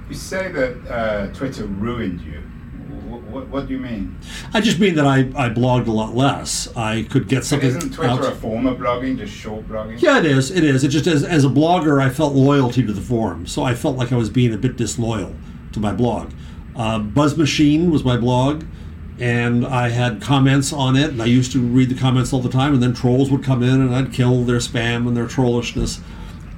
You 0.07 0.15
say 0.15 0.51
that 0.51 0.91
uh, 0.91 1.27
Twitter 1.33 1.65
ruined 1.65 2.21
you. 2.21 2.43
What, 3.31 3.47
what, 3.49 3.67
do 3.67 3.73
you 3.73 3.79
mean? 3.79 4.17
I 4.53 4.61
just 4.61 4.79
mean 4.79 4.95
that 4.95 5.05
I, 5.05 5.19
I 5.35 5.49
blogged 5.49 5.87
a 5.87 5.91
lot 5.91 6.15
less. 6.15 6.67
I 6.75 7.03
could 7.03 7.27
get 7.27 7.45
something. 7.45 7.71
But 7.71 7.77
isn't 7.77 7.93
Twitter 7.93 8.11
out. 8.11 8.23
a 8.23 8.35
form 8.35 8.65
of 8.65 8.77
blogging, 8.77 9.17
just 9.17 9.33
short 9.33 9.67
blogging? 9.67 10.01
Yeah, 10.01 10.19
it 10.19 10.25
is. 10.25 10.49
It 10.51 10.63
is. 10.63 10.83
It 10.83 10.89
just 10.89 11.05
as, 11.07 11.23
as 11.23 11.45
a 11.45 11.49
blogger, 11.49 12.01
I 12.01 12.09
felt 12.09 12.33
loyalty 12.33 12.85
to 12.85 12.91
the 12.91 13.01
forum, 13.01 13.45
so 13.45 13.63
I 13.63 13.75
felt 13.75 13.97
like 13.97 14.11
I 14.11 14.15
was 14.15 14.29
being 14.29 14.53
a 14.53 14.57
bit 14.57 14.77
disloyal 14.77 15.35
to 15.73 15.79
my 15.79 15.93
blog. 15.93 16.31
Uh, 16.75 16.99
Buzz 16.99 17.37
Machine 17.37 17.91
was 17.91 18.03
my 18.03 18.17
blog, 18.17 18.63
and 19.19 19.65
I 19.65 19.89
had 19.89 20.21
comments 20.21 20.73
on 20.73 20.95
it, 20.95 21.09
and 21.09 21.21
I 21.21 21.25
used 21.25 21.51
to 21.51 21.59
read 21.59 21.89
the 21.89 21.99
comments 21.99 22.33
all 22.33 22.41
the 22.41 22.49
time, 22.49 22.73
and 22.73 22.81
then 22.81 22.93
trolls 22.93 23.29
would 23.29 23.43
come 23.43 23.61
in, 23.61 23.81
and 23.81 23.93
I'd 23.93 24.11
kill 24.11 24.43
their 24.43 24.59
spam 24.59 25.07
and 25.07 25.15
their 25.15 25.27
trollishness. 25.27 25.99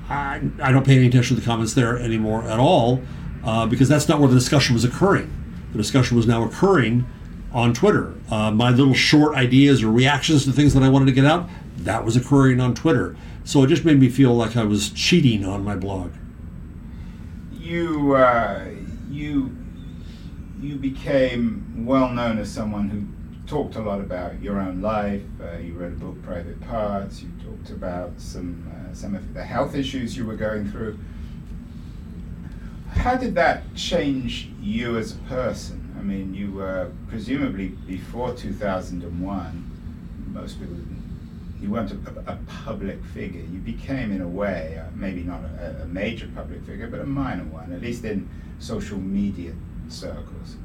I, 0.10 0.42
I 0.62 0.72
don't 0.72 0.86
pay 0.86 0.98
any 0.98 1.08
attention 1.08 1.36
to 1.36 1.42
the 1.42 1.46
comments 1.46 1.74
there 1.74 1.98
anymore 1.98 2.44
at 2.44 2.60
all, 2.60 3.01
uh, 3.44 3.66
because 3.66 3.90
that's 3.90 4.08
not 4.08 4.20
where 4.20 4.30
the 4.30 4.36
discussion 4.36 4.74
was 4.74 4.86
occurring 4.86 5.41
the 5.72 5.78
discussion 5.78 6.18
was 6.18 6.28
now 6.28 6.44
occurring 6.44 7.06
on 7.54 7.74
Twitter. 7.74 8.13
Uh, 8.30 8.51
my 8.51 8.70
little 8.70 8.94
short 8.94 9.36
ideas 9.36 9.84
or 9.84 9.92
reactions 9.92 10.46
to 10.46 10.51
things 10.51 10.74
that 10.74 10.84
I 10.84 10.90
wanted 10.90 11.06
to 11.06 11.12
get 11.12 11.25
out, 11.25 11.50
that 11.78 12.06
was 12.06 12.16
occurring 12.16 12.60
on 12.60 12.74
Twitter. 12.74 13.16
So 13.44 13.63
it 13.63 13.68
just 13.68 13.86
made 13.86 14.00
me 14.00 14.10
feel 14.10 14.34
like 14.34 14.56
I 14.56 14.63
was 14.63 14.90
cheating 14.92 15.46
on 15.46 15.63
my 15.63 15.75
blog. 15.75 16.12
You, 17.54 18.16
uh, 18.16 18.66
you, 19.10 19.56
you 20.60 20.75
became 20.75 21.86
well 21.86 22.10
known 22.10 22.38
as 22.38 22.51
someone 22.51 22.90
who 22.90 23.06
talked 23.48 23.75
a 23.75 23.82
lot 23.82 24.00
about 24.00 24.42
your 24.42 24.60
own 24.60 24.82
life. 24.82 25.24
Uh, 25.42 25.58
you 25.58 25.74
wrote 25.74 25.94
a 25.94 25.96
book, 25.96 26.22
Private 26.24 26.62
Parts. 26.62 27.22
You 27.22 27.30
talked 27.44 27.72
about 27.72 28.20
some 28.20 28.72
uh, 28.72 28.94
some 28.94 29.16
of 29.16 29.34
the 29.34 29.44
health 29.44 29.75
issues 29.75 30.16
you 30.16 30.25
were 30.25 30.36
going 30.36 30.70
through 30.72 30.98
how 32.92 33.16
did 33.16 33.36
that 33.36 33.64
change 33.76 34.50
you 34.62 34.98
as 34.98 35.14
a 35.14 35.20
person? 35.20 35.96
I 35.98 36.04
mean, 36.04 36.34
you 36.34 36.52
were 36.52 36.92
presumably 37.08 37.70
before 37.70 38.34
2001, 38.34 40.28
most 40.34 40.60
people, 40.60 40.76
you 41.62 41.70
weren't 41.70 41.92
a, 41.92 42.32
a 42.32 42.38
public 42.64 43.04
figure. 43.06 43.42
You 43.42 43.60
became, 43.60 44.12
in 44.12 44.22
a 44.22 44.28
way, 44.28 44.82
uh, 44.82 44.90
maybe 44.96 45.24
not 45.24 45.42
a, 45.44 45.84
a, 45.84 45.86
major 45.86 46.28
public 46.34 46.66
figure, 46.66 46.88
but 46.88 47.00
a 47.00 47.06
minor 47.06 47.44
one, 47.46 47.72
at 47.72 47.82
least 47.82 48.04
in 48.04 48.28
social 48.60 48.98
media 48.98 49.54
circles. 49.88 50.56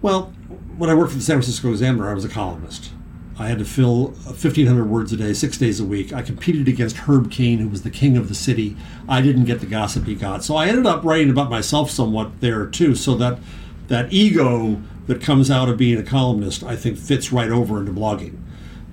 Well, 0.00 0.32
when 0.76 0.90
I 0.90 0.94
worked 0.94 1.12
for 1.12 1.18
the 1.18 1.24
San 1.24 1.36
Francisco 1.36 1.70
Examiner, 1.70 2.08
I 2.08 2.14
was 2.14 2.24
a 2.24 2.28
columnist. 2.28 2.90
I 3.36 3.48
had 3.48 3.58
to 3.58 3.64
fill 3.64 4.08
1,500 4.26 4.84
words 4.84 5.12
a 5.12 5.16
day, 5.16 5.32
six 5.32 5.58
days 5.58 5.80
a 5.80 5.84
week. 5.84 6.12
I 6.12 6.22
competed 6.22 6.68
against 6.68 6.98
Herb 6.98 7.30
Caen, 7.32 7.58
who 7.58 7.68
was 7.68 7.82
the 7.82 7.90
king 7.90 8.16
of 8.16 8.28
the 8.28 8.34
city. 8.34 8.76
I 9.08 9.20
didn't 9.22 9.44
get 9.44 9.60
the 9.60 9.66
gossip 9.66 10.04
he 10.04 10.14
got. 10.14 10.44
So 10.44 10.54
I 10.54 10.68
ended 10.68 10.86
up 10.86 11.02
writing 11.02 11.30
about 11.30 11.50
myself 11.50 11.90
somewhat 11.90 12.40
there, 12.40 12.66
too. 12.66 12.94
So 12.94 13.16
that, 13.16 13.40
that 13.88 14.12
ego 14.12 14.80
that 15.08 15.20
comes 15.20 15.50
out 15.50 15.68
of 15.68 15.76
being 15.76 15.98
a 15.98 16.04
columnist, 16.04 16.62
I 16.62 16.76
think, 16.76 16.96
fits 16.96 17.32
right 17.32 17.50
over 17.50 17.80
into 17.80 17.92
blogging. 17.92 18.38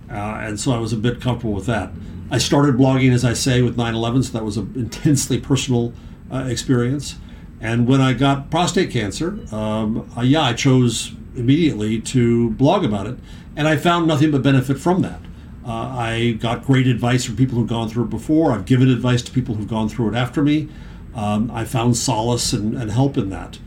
Uh, 0.09 0.41
and 0.41 0.59
so 0.59 0.71
I 0.71 0.79
was 0.79 0.91
a 0.91 0.97
bit 0.97 1.21
comfortable 1.21 1.53
with 1.53 1.67
that. 1.67 1.91
I 2.31 2.37
started 2.37 2.75
blogging, 2.75 3.13
as 3.13 3.23
I 3.23 3.33
say, 3.33 3.61
with 3.61 3.77
9 3.77 3.93
11, 3.93 4.23
so 4.23 4.33
that 4.33 4.43
was 4.43 4.57
an 4.57 4.73
intensely 4.75 5.39
personal 5.39 5.93
uh, 6.31 6.45
experience. 6.49 7.15
And 7.61 7.87
when 7.87 8.01
I 8.01 8.13
got 8.13 8.49
prostate 8.49 8.91
cancer, 8.91 9.39
um, 9.53 10.11
uh, 10.17 10.21
yeah, 10.21 10.41
I 10.41 10.53
chose 10.53 11.13
immediately 11.35 12.01
to 12.01 12.49
blog 12.51 12.83
about 12.83 13.07
it 13.07 13.17
and 13.55 13.67
I 13.67 13.77
found 13.77 14.07
nothing 14.07 14.31
but 14.31 14.41
benefit 14.41 14.79
from 14.79 15.01
that. 15.01 15.19
Uh, 15.65 15.71
I 15.71 16.37
got 16.39 16.65
great 16.65 16.87
advice 16.87 17.25
from 17.25 17.35
people 17.35 17.57
who've 17.57 17.67
gone 17.67 17.89
through 17.89 18.05
it 18.05 18.09
before. 18.09 18.51
I've 18.51 18.65
given 18.65 18.89
advice 18.89 19.21
to 19.23 19.31
people 19.31 19.55
who've 19.55 19.67
gone 19.67 19.89
through 19.89 20.09
it 20.09 20.15
after 20.15 20.41
me. 20.41 20.69
Um, 21.13 21.51
I 21.51 21.65
found 21.65 21.97
solace 21.97 22.53
and, 22.53 22.75
and, 22.75 22.89
help 22.89 23.17
in 23.17 23.29
that. 23.29 23.59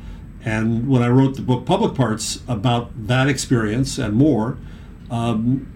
And 0.45 0.89
when 0.89 1.03
I 1.03 1.09
wrote 1.09 1.37
the 1.37 1.43
book 1.43 1.67
Public 1.67 1.95
Parts 1.95 2.43
about 2.49 3.07
that 3.07 3.29
experience 3.29 3.99
and 3.99 4.15
more, 4.15 4.57
um, 5.11 5.71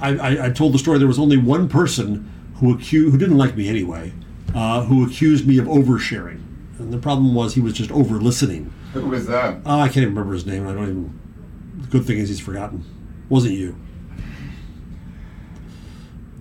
I, 0.00 0.16
I, 0.16 0.46
I, 0.46 0.50
told 0.50 0.72
the 0.72 0.78
story. 0.78 0.98
There 0.98 1.08
was 1.08 1.18
only 1.18 1.36
one 1.36 1.68
person 1.68 2.30
who 2.56 2.72
accused, 2.72 3.10
who 3.10 3.18
didn't 3.18 3.36
like 3.36 3.56
me 3.56 3.68
anyway, 3.68 4.12
uh, 4.54 4.84
who 4.84 5.04
accused 5.04 5.46
me 5.48 5.58
of 5.58 5.66
oversharing. 5.66 6.40
And 6.78 6.92
the 6.92 6.98
problem 6.98 7.34
was 7.34 7.54
he 7.54 7.60
was 7.60 7.72
just 7.74 7.90
over 7.90 8.20
listening. 8.20 8.72
Who 8.94 9.06
was 9.06 9.26
that? 9.26 9.66
Uh, 9.66 9.78
I 9.78 9.86
can't 9.86 9.98
even 9.98 10.10
remember 10.10 10.34
his 10.34 10.46
name. 10.46 10.66
I 10.66 10.72
don't 10.72 10.82
even. 10.82 11.20
The 11.82 11.88
good 11.88 12.06
thing 12.06 12.18
is 12.18 12.28
he's 12.28 12.40
forgotten. 12.40 12.84
Wasn't 13.28 13.54
you? 13.54 13.76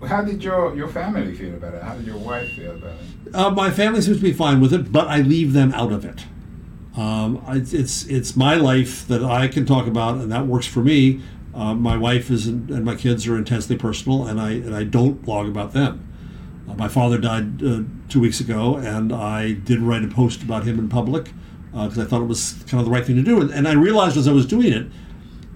How 0.05 0.21
did 0.21 0.43
your, 0.43 0.75
your 0.75 0.87
family 0.87 1.33
feel 1.33 1.55
about 1.55 1.73
it? 1.73 1.81
How 1.81 1.95
did 1.95 2.05
your 2.05 2.17
wife 2.17 2.51
feel 2.51 2.75
about 2.75 2.93
it? 3.25 3.35
Uh, 3.35 3.49
my 3.49 3.71
family 3.71 4.01
seems 4.01 4.17
to 4.17 4.23
be 4.23 4.31
fine 4.31 4.61
with 4.61 4.73
it, 4.73 4.91
but 4.91 5.07
I 5.07 5.21
leave 5.21 5.53
them 5.53 5.73
out 5.73 5.91
of 5.91 6.05
it. 6.05 6.25
Um, 6.95 7.43
it's 7.49 8.05
it's 8.05 8.35
my 8.35 8.55
life 8.55 9.07
that 9.07 9.23
I 9.23 9.47
can 9.47 9.65
talk 9.65 9.85
about, 9.85 10.15
and 10.15 10.31
that 10.31 10.47
works 10.47 10.65
for 10.65 10.79
me. 10.79 11.21
Uh, 11.53 11.73
my 11.75 11.95
wife 11.97 12.31
is 12.31 12.47
and 12.47 12.83
my 12.83 12.95
kids 12.95 13.27
are 13.27 13.37
intensely 13.37 13.75
personal, 13.75 14.25
and 14.25 14.39
I 14.41 14.51
and 14.51 14.75
I 14.75 14.83
don't 14.83 15.23
blog 15.23 15.47
about 15.47 15.73
them. 15.73 16.07
Uh, 16.67 16.73
my 16.73 16.87
father 16.87 17.17
died 17.17 17.63
uh, 17.63 17.81
two 18.09 18.19
weeks 18.19 18.39
ago, 18.39 18.77
and 18.77 19.11
I 19.11 19.53
did 19.53 19.79
write 19.79 20.03
a 20.03 20.07
post 20.07 20.41
about 20.43 20.63
him 20.63 20.79
in 20.79 20.89
public 20.89 21.31
because 21.71 21.97
uh, 21.97 22.03
I 22.03 22.05
thought 22.05 22.21
it 22.21 22.27
was 22.27 22.63
kind 22.67 22.79
of 22.79 22.85
the 22.85 22.91
right 22.91 23.05
thing 23.05 23.17
to 23.17 23.23
do, 23.23 23.41
and, 23.41 23.51
and 23.51 23.67
I 23.67 23.73
realized 23.73 24.17
as 24.17 24.27
I 24.27 24.31
was 24.31 24.45
doing 24.45 24.71
it 24.71 24.87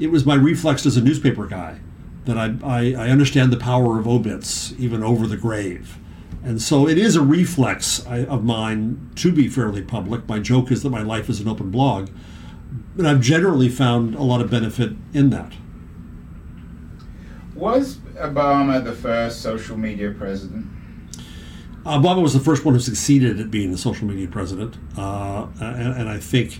it 0.01 0.09
was 0.09 0.25
my 0.25 0.33
reflex 0.33 0.85
as 0.87 0.97
a 0.97 1.01
newspaper 1.01 1.45
guy 1.45 1.79
that 2.25 2.37
I, 2.37 2.55
I, 2.63 2.93
I, 2.93 3.09
understand 3.09 3.53
the 3.53 3.57
power 3.57 3.99
of 3.99 4.07
obits 4.07 4.73
even 4.79 5.03
over 5.03 5.27
the 5.27 5.37
grave. 5.37 5.99
And 6.43 6.59
so 6.59 6.87
it 6.87 6.97
is 6.97 7.15
a 7.15 7.21
reflex 7.21 8.03
of 8.07 8.43
mine 8.43 9.11
to 9.15 9.31
be 9.31 9.47
fairly 9.47 9.83
public. 9.83 10.27
My 10.27 10.39
joke 10.39 10.71
is 10.71 10.81
that 10.81 10.89
my 10.89 11.03
life 11.03 11.29
is 11.29 11.39
an 11.39 11.47
open 11.47 11.69
blog, 11.69 12.09
but 12.95 13.05
I've 13.05 13.21
generally 13.21 13.69
found 13.69 14.15
a 14.15 14.23
lot 14.23 14.41
of 14.41 14.49
benefit 14.49 14.93
in 15.13 15.29
that. 15.29 15.53
Was 17.53 17.97
Obama 18.15 18.83
the 18.83 18.93
first 18.93 19.41
social 19.41 19.77
media 19.77 20.11
president? 20.11 20.65
Obama 21.85 22.21
was 22.21 22.33
the 22.33 22.39
first 22.39 22.63
one 22.63 22.75
who 22.75 22.79
succeeded 22.79 23.39
at 23.39 23.49
being 23.49 23.71
the 23.71 23.77
social 23.77 24.07
media 24.07 24.27
president, 24.27 24.77
uh, 24.97 25.47
and, 25.59 25.93
and, 25.93 26.09
I 26.09 26.19
think 26.19 26.59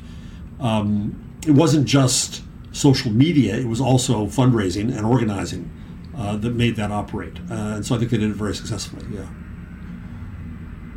um, 0.59 1.37
it 1.45 1.51
wasn't 1.51 1.87
just 1.87 2.41
social 2.71 3.11
media, 3.11 3.55
it 3.55 3.67
was 3.67 3.79
also 3.79 4.25
fundraising 4.25 4.95
and 4.95 5.05
organizing 5.05 5.69
uh, 6.17 6.37
that 6.37 6.55
made 6.55 6.75
that 6.77 6.91
operate. 6.91 7.37
Uh, 7.51 7.75
and 7.75 7.85
so 7.85 7.95
I 7.95 7.99
think 7.99 8.09
they 8.11 8.17
did 8.17 8.31
it 8.31 8.35
very 8.35 8.55
successfully, 8.55 9.05
yeah. 9.13 9.27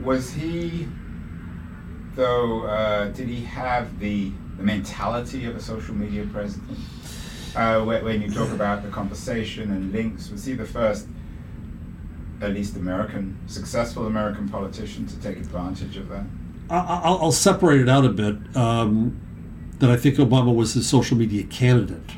Was 0.03 0.33
he, 0.33 0.89
though, 2.15 2.63
uh, 2.63 3.09
did 3.09 3.29
he 3.29 3.45
have 3.45 3.99
the, 3.99 4.33
the 4.57 4.63
mentality 4.63 5.45
of 5.45 5.57
a 5.57 5.61
social 5.61 5.95
media 5.95 6.27
president? 6.33 6.79
Uh, 7.55 7.83
when 7.83 8.21
you 8.21 8.31
talk 8.31 8.51
about 8.51 8.83
the 8.83 8.89
conversation 8.89 9.71
and 9.71 9.93
links, 9.93 10.31
was 10.31 10.45
he 10.45 10.55
the 10.55 10.65
first, 10.65 11.07
at 12.45 12.53
least 12.53 12.77
American, 12.77 13.39
successful 13.47 14.07
American 14.07 14.49
politician 14.49 15.07
to 15.07 15.21
take 15.21 15.37
advantage 15.37 15.97
of 15.97 16.09
that? 16.09 16.25
I'll, 16.71 17.19
I'll 17.23 17.33
separate 17.33 17.81
it 17.81 17.89
out 17.89 18.05
a 18.05 18.09
bit. 18.09 18.57
Um, 18.57 19.21
that 19.79 19.91
I 19.91 19.97
think 19.97 20.17
Obama 20.17 20.55
was 20.55 20.75
his 20.75 20.89
social 20.89 21.17
media 21.17 21.43
candidate. 21.45 22.13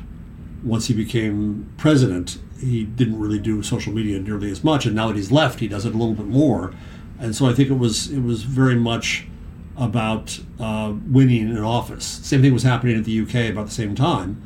Once 0.63 0.87
he 0.87 0.93
became 0.93 1.71
president, 1.77 2.37
he 2.59 2.83
didn't 2.83 3.19
really 3.19 3.39
do 3.39 3.61
social 3.63 3.93
media 3.93 4.19
nearly 4.19 4.51
as 4.51 4.63
much, 4.63 4.85
and 4.85 4.95
now 4.95 5.07
that 5.07 5.15
he's 5.15 5.31
left, 5.31 5.59
he 5.59 5.67
does 5.67 5.85
it 5.85 5.93
a 5.93 5.97
little 5.97 6.13
bit 6.13 6.27
more. 6.27 6.73
And 7.19 7.35
so 7.35 7.47
I 7.47 7.53
think 7.53 7.69
it 7.69 7.77
was 7.77 8.11
it 8.11 8.21
was 8.21 8.43
very 8.43 8.75
much 8.75 9.27
about 9.75 10.39
uh, 10.59 10.93
winning 11.09 11.49
an 11.49 11.63
office. 11.63 12.05
Same 12.05 12.41
thing 12.41 12.53
was 12.53 12.63
happening 12.63 12.97
at 12.97 13.05
the 13.05 13.21
UK 13.21 13.51
about 13.51 13.67
the 13.67 13.73
same 13.73 13.95
time, 13.95 14.41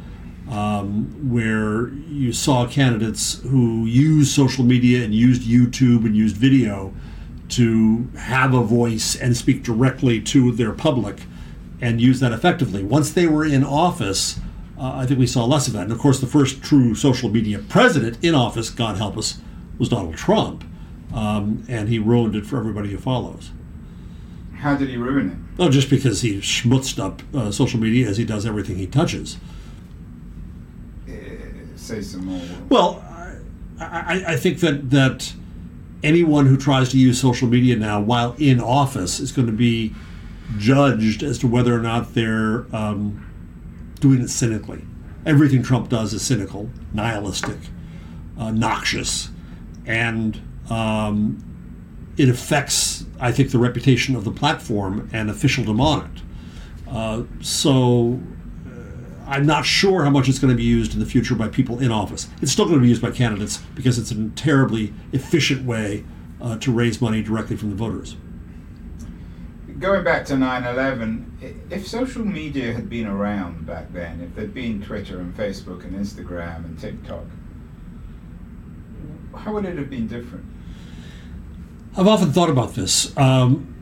um, 0.52 1.32
where 1.32 1.88
you 2.10 2.34
saw 2.34 2.68
candidates 2.68 3.42
who 3.44 3.86
used 3.86 4.32
social 4.36 4.66
media 4.66 5.04
and 5.04 5.16
used 5.16 5.44
YouTube 5.44 6.06
and 6.06 6.16
used 6.16 6.36
video 6.36 6.94
to 7.50 8.10
have 8.18 8.54
a 8.54 8.62
voice 8.62 9.16
and 9.16 9.36
speak 9.36 9.64
directly 9.64 10.22
to 10.22 10.52
their 10.52 10.74
public 10.74 11.22
and 11.80 12.02
use 12.02 12.20
that 12.20 12.34
effectively. 12.34 12.84
Once 12.84 13.12
they 13.12 13.28
were 13.28 13.46
in 13.46 13.64
office, 13.64 14.40
uh, 14.78 14.92
I 14.96 15.06
think 15.06 15.20
we 15.20 15.28
saw 15.28 15.46
less 15.46 15.68
of 15.68 15.74
that. 15.74 15.84
And 15.84 15.92
of 15.92 16.00
course, 16.00 16.20
the 16.20 16.28
first 16.28 16.62
true 16.62 16.96
social 16.96 17.30
media 17.30 17.60
president 17.60 18.24
in 18.24 18.36
office, 18.36 18.70
God 18.70 18.98
help 18.98 19.18
us, 19.18 19.40
was 19.78 19.90
Donald 19.90 20.16
Trump. 20.16 20.66
Um, 21.14 21.66
and 21.68 21.90
he 21.90 21.98
ruined 21.98 22.36
it 22.36 22.46
for 22.46 22.58
everybody 22.58 22.90
who 22.90 22.98
follows. 22.98 23.52
How 24.56 24.76
did 24.76 24.90
he 24.90 24.98
ruin 24.98 25.32
it? 25.32 25.60
Well, 25.60 25.70
just 25.70 25.90
because 25.90 26.22
he 26.22 26.38
schmutzed 26.38 27.04
up 27.04 27.22
uh, 27.34 27.52
social 27.52 27.80
media 27.80 28.08
as 28.08 28.18
he 28.18 28.26
does 28.26 28.46
everything 28.46 28.78
he 28.78 28.88
touches. 28.88 29.38
Say 31.92 32.02
some 32.02 32.26
more. 32.26 32.42
Well, 32.70 33.04
I, 33.78 34.24
I, 34.26 34.38
think 34.38 34.62
that 34.62 34.92
that 34.92 35.34
anyone 36.04 36.46
who 36.46 36.56
tries 36.56 36.90
to 36.92 36.98
use 36.98 37.20
social 37.20 37.50
media 37.50 37.76
now 37.76 38.00
while 38.00 38.34
in 38.38 38.62
office 38.62 39.20
is 39.20 39.34
going 39.34 39.48
to 39.48 39.54
be 39.54 39.94
judged 40.58 41.22
as 41.22 41.38
to 41.40 41.48
whether 41.48 41.76
or 41.76 41.82
not 41.82 42.14
they're 42.14 42.66
um, 42.74 43.30
doing 44.00 44.22
it 44.22 44.30
cynically. 44.30 44.86
Everything 45.26 45.64
Trump 45.64 45.90
does 45.90 46.14
is 46.14 46.22
cynical, 46.22 46.70
nihilistic, 46.94 47.58
uh, 48.40 48.52
noxious, 48.52 49.28
and 49.86 50.42
um, 50.70 51.44
it 52.16 52.30
affects, 52.30 53.06
I 53.20 53.34
think, 53.34 53.52
the 53.52 53.60
reputation 53.60 54.16
of 54.16 54.24
the 54.24 54.32
platform 54.32 55.10
and 55.12 55.30
officialdom 55.30 55.82
on 55.82 56.06
it. 56.06 56.90
Uh, 56.90 57.24
so 57.42 58.22
I'm 59.32 59.46
not 59.46 59.66
sure 59.66 60.04
how 60.04 60.10
much 60.10 60.28
it's 60.28 60.40
going 60.40 60.52
to 60.52 60.58
be 60.58 60.64
used 60.64 60.94
in 60.94 61.00
the 61.00 61.06
future 61.06 61.36
by 61.36 61.48
people 61.48 61.80
in 61.80 61.90
office. 61.90 62.28
It's 62.42 62.52
still 62.52 62.66
going 62.66 62.80
to 62.80 62.84
be 62.84 62.90
used 62.90 63.02
by 63.02 63.12
candidates 63.12 63.60
because 63.76 63.98
it's 63.98 64.12
a 64.12 64.28
terribly 64.32 64.94
efficient 65.14 65.66
way 65.66 66.04
uh, 66.42 66.58
to 66.58 66.72
raise 66.72 67.00
money 67.00 67.24
directly 67.24 67.56
from 67.56 67.70
the 67.70 67.78
voters. 67.78 68.18
Going 69.80 70.04
back 70.04 70.26
to 70.26 70.38
9 70.38 70.64
11, 70.66 71.66
if 71.70 71.88
social 71.88 72.26
media 72.26 72.74
had 72.74 72.90
been 72.90 73.08
around 73.08 73.66
back 73.66 73.94
then, 73.94 74.20
if 74.20 74.36
there'd 74.36 74.54
been 74.54 74.84
Twitter 74.84 75.22
and 75.22 75.34
Facebook 75.34 75.86
and 75.86 75.96
Instagram 75.96 76.66
and 76.66 76.78
TikTok, 76.78 77.24
how 79.34 79.54
would 79.54 79.64
it 79.64 79.78
have 79.78 79.90
been 79.90 80.08
different? 80.08 80.46
I've 81.96 82.08
often 82.08 82.34
thought 82.34 82.50
about 82.50 82.76
this. 82.76 83.16
Um, 83.18 83.74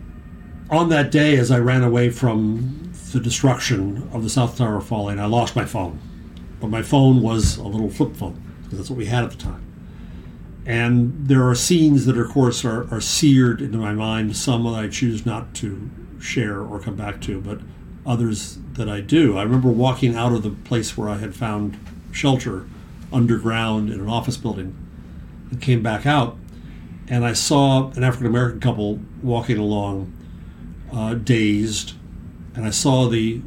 on 0.70 0.90
that 0.90 1.10
day, 1.10 1.38
as 1.38 1.50
I 1.50 1.58
ran 1.58 1.84
away 1.84 2.12
from 2.12 2.89
the 3.12 3.20
destruction 3.20 4.10
of 4.14 4.24
the 4.24 4.30
South 4.30 4.58
Tower 4.58 4.82
falling, 4.82 5.20
I 5.20 5.26
lost 5.26 5.56
my 5.56 5.66
phone. 5.66 6.00
But 6.60 6.70
my 6.70 6.82
phone 6.82 7.22
was 7.22 7.58
a 7.58 7.68
little 7.68 7.90
flip 7.90 8.16
phone, 8.16 8.42
because 8.64 8.78
that's 8.78 8.90
what 8.90 8.98
we 8.98 9.06
had 9.06 9.24
at 9.24 9.32
the 9.32 9.38
time. 9.38 9.66
And 10.66 11.28
there 11.28 11.48
are 11.48 11.56
scenes 11.56 12.06
that, 12.06 12.18
of 12.18 12.30
course, 12.30 12.64
are, 12.64 12.94
are 12.94 13.02
seared 13.02 13.62
into 13.62 13.78
my 13.78 13.94
mind, 13.94 14.36
some 14.36 14.64
that 14.66 14.76
I 14.76 14.88
choose 14.88 15.26
not 15.26 15.54
to 15.56 15.90
share 16.20 16.62
or 16.62 16.80
come 16.80 16.96
back 16.96 17.22
to, 17.22 17.40
but 17.42 17.60
others 18.06 18.60
that 18.74 18.90
I 18.90 19.02
do. 19.02 19.38
I 19.38 19.44
remember 19.44 19.70
walking 19.70 20.16
out 20.16 20.34
of 20.34 20.44
the 20.44 20.52
place 20.52 20.98
where 20.98 21.10
I 21.10 21.18
had 21.18 21.36
found 21.36 21.80
shelter 22.12 22.68
underground 23.12 23.90
in 23.90 24.00
an 24.00 24.10
office 24.10 24.38
building 24.38 24.76
and 25.50 25.62
came 25.62 25.82
back 25.82 26.06
out 26.06 26.38
and 27.10 27.26
I 27.26 27.34
saw 27.34 27.90
an 27.92 28.04
African 28.04 28.28
American 28.28 28.60
couple 28.60 29.00
walking 29.24 29.58
along, 29.58 30.14
uh, 30.94 31.16
dazed, 31.16 31.94
and 32.56 32.66
I 32.66 32.70
saw 32.70 33.08
the 33.08 33.42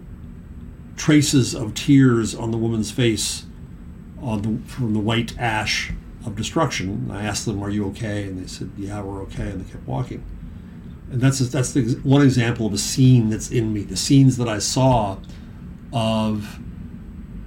traces 0.96 1.54
of 1.54 1.74
tears 1.74 2.34
on 2.34 2.50
the 2.50 2.58
woman's 2.58 2.90
face 2.90 3.44
on 4.20 4.42
the, 4.42 4.70
from 4.70 4.94
the 4.94 5.00
white 5.00 5.36
ash 5.38 5.92
of 6.24 6.36
destruction. 6.36 7.10
I 7.10 7.24
asked 7.24 7.44
them, 7.46 7.62
"Are 7.62 7.70
you 7.70 7.86
okay?" 7.88 8.24
And 8.24 8.42
they 8.42 8.46
said, 8.46 8.70
"Yeah, 8.76 9.02
we're 9.02 9.22
okay," 9.22 9.50
and 9.50 9.64
they 9.64 9.70
kept 9.70 9.86
walking. 9.86 10.24
And 11.10 11.20
that's 11.20 11.40
that's 11.50 11.72
the 11.72 12.00
one 12.02 12.22
example 12.22 12.66
of 12.66 12.72
a 12.72 12.78
scene 12.78 13.28
that's 13.30 13.50
in 13.50 13.72
me. 13.72 13.82
The 13.82 13.96
scenes 13.96 14.36
that 14.36 14.48
I 14.48 14.58
saw 14.58 15.18
of 15.92 16.58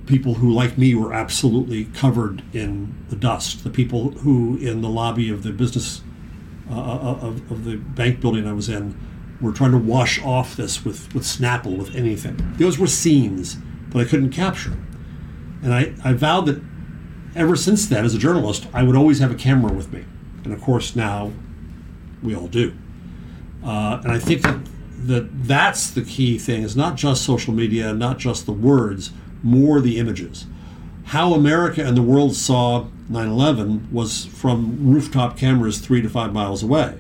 people 0.06 0.36
who, 0.36 0.52
like 0.52 0.78
me, 0.78 0.94
were 0.94 1.14
absolutely 1.14 1.86
covered 1.86 2.44
in 2.54 2.94
the 3.10 3.16
dust. 3.16 3.64
The 3.64 3.70
people 3.70 4.12
who, 4.12 4.58
in 4.58 4.82
the 4.82 4.90
lobby 4.90 5.30
of 5.30 5.44
the 5.44 5.52
business 5.52 6.02
uh, 6.70 6.74
uh, 6.74 7.20
of, 7.22 7.52
of 7.52 7.64
the 7.64 7.78
bank 7.78 8.20
building 8.20 8.48
I 8.48 8.54
was 8.54 8.70
in, 8.70 9.00
were 9.46 9.54
trying 9.54 9.72
to 9.72 9.78
wash 9.78 10.22
off 10.24 10.56
this 10.56 10.84
with, 10.84 11.14
with 11.14 11.24
Snapple, 11.24 11.78
with 11.78 11.96
anything. 11.96 12.36
Those 12.58 12.80
were 12.80 12.88
scenes 12.88 13.58
that 13.90 14.00
I 14.00 14.04
couldn't 14.04 14.32
capture. 14.32 14.76
And 15.62 15.74
I, 15.74 15.94
I 16.04 16.14
vowed 16.14 16.48
that 16.48 16.62
ever 17.36 17.56
since 17.56 17.86
then, 17.86 18.04
as 18.04 18.16
a 18.16 18.18
journalist, 18.18 18.68
I 18.74 18.82
would 18.82 18.96
always 18.96 19.20
have 19.20 19.32
a 19.32 19.36
camera 19.36 19.72
with 19.72 19.94
me. 19.94 20.04
And 20.44 20.52
of 20.52 20.62
course, 20.62 20.96
now 20.96 21.32
we 22.24 22.36
all 22.36 22.48
do. 22.48 22.74
Uh, 23.64 24.02
and 24.04 24.12
I 24.12 24.20
think 24.20 24.42
that, 24.42 24.60
that 25.08 25.48
that's 25.48 25.92
the 25.92 26.02
key 26.02 26.40
thing 26.40 26.64
is 26.64 26.76
not 26.76 26.96
just 26.96 27.24
social 27.24 27.54
media, 27.54 27.94
not 27.94 28.18
just 28.18 28.48
the 28.48 28.52
words, 28.52 29.12
more 29.44 29.80
the 29.80 29.98
images. 29.98 30.48
How 31.06 31.34
America 31.34 31.86
and 31.86 31.96
the 31.96 32.02
world 32.02 32.36
saw 32.36 32.88
9 33.10 33.28
11 33.28 33.90
was 33.92 34.26
from 34.26 34.92
rooftop 34.92 35.38
cameras 35.38 35.78
three 35.78 36.02
to 36.02 36.10
five 36.10 36.34
miles 36.34 36.64
away. 36.64 37.00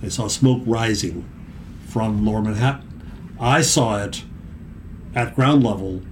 They 0.00 0.08
saw 0.08 0.28
smoke 0.28 0.62
rising 0.64 1.28
from 1.92 2.24
lower 2.24 2.40
Manhattan. 2.40 3.36
I 3.38 3.60
saw 3.60 4.02
it 4.02 4.24
at 5.14 5.34
ground 5.34 5.62
level, 5.62 6.02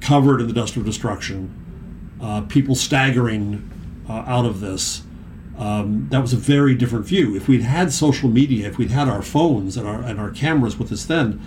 covered 0.00 0.40
in 0.42 0.46
the 0.46 0.52
dust 0.52 0.76
of 0.76 0.84
destruction, 0.84 2.16
uh, 2.20 2.42
people 2.42 2.74
staggering 2.74 3.70
uh, 4.08 4.12
out 4.26 4.44
of 4.44 4.60
this. 4.60 5.02
Um, 5.58 6.08
that 6.10 6.20
was 6.20 6.34
a 6.34 6.36
very 6.36 6.74
different 6.74 7.06
view. 7.06 7.34
If 7.34 7.48
we'd 7.48 7.62
had 7.62 7.92
social 7.92 8.28
media, 8.28 8.68
if 8.68 8.76
we'd 8.76 8.90
had 8.90 9.08
our 9.08 9.22
phones 9.22 9.78
and 9.78 9.88
our, 9.88 10.02
and 10.02 10.20
our 10.20 10.30
cameras 10.30 10.78
with 10.78 10.92
us 10.92 11.06
then, 11.06 11.40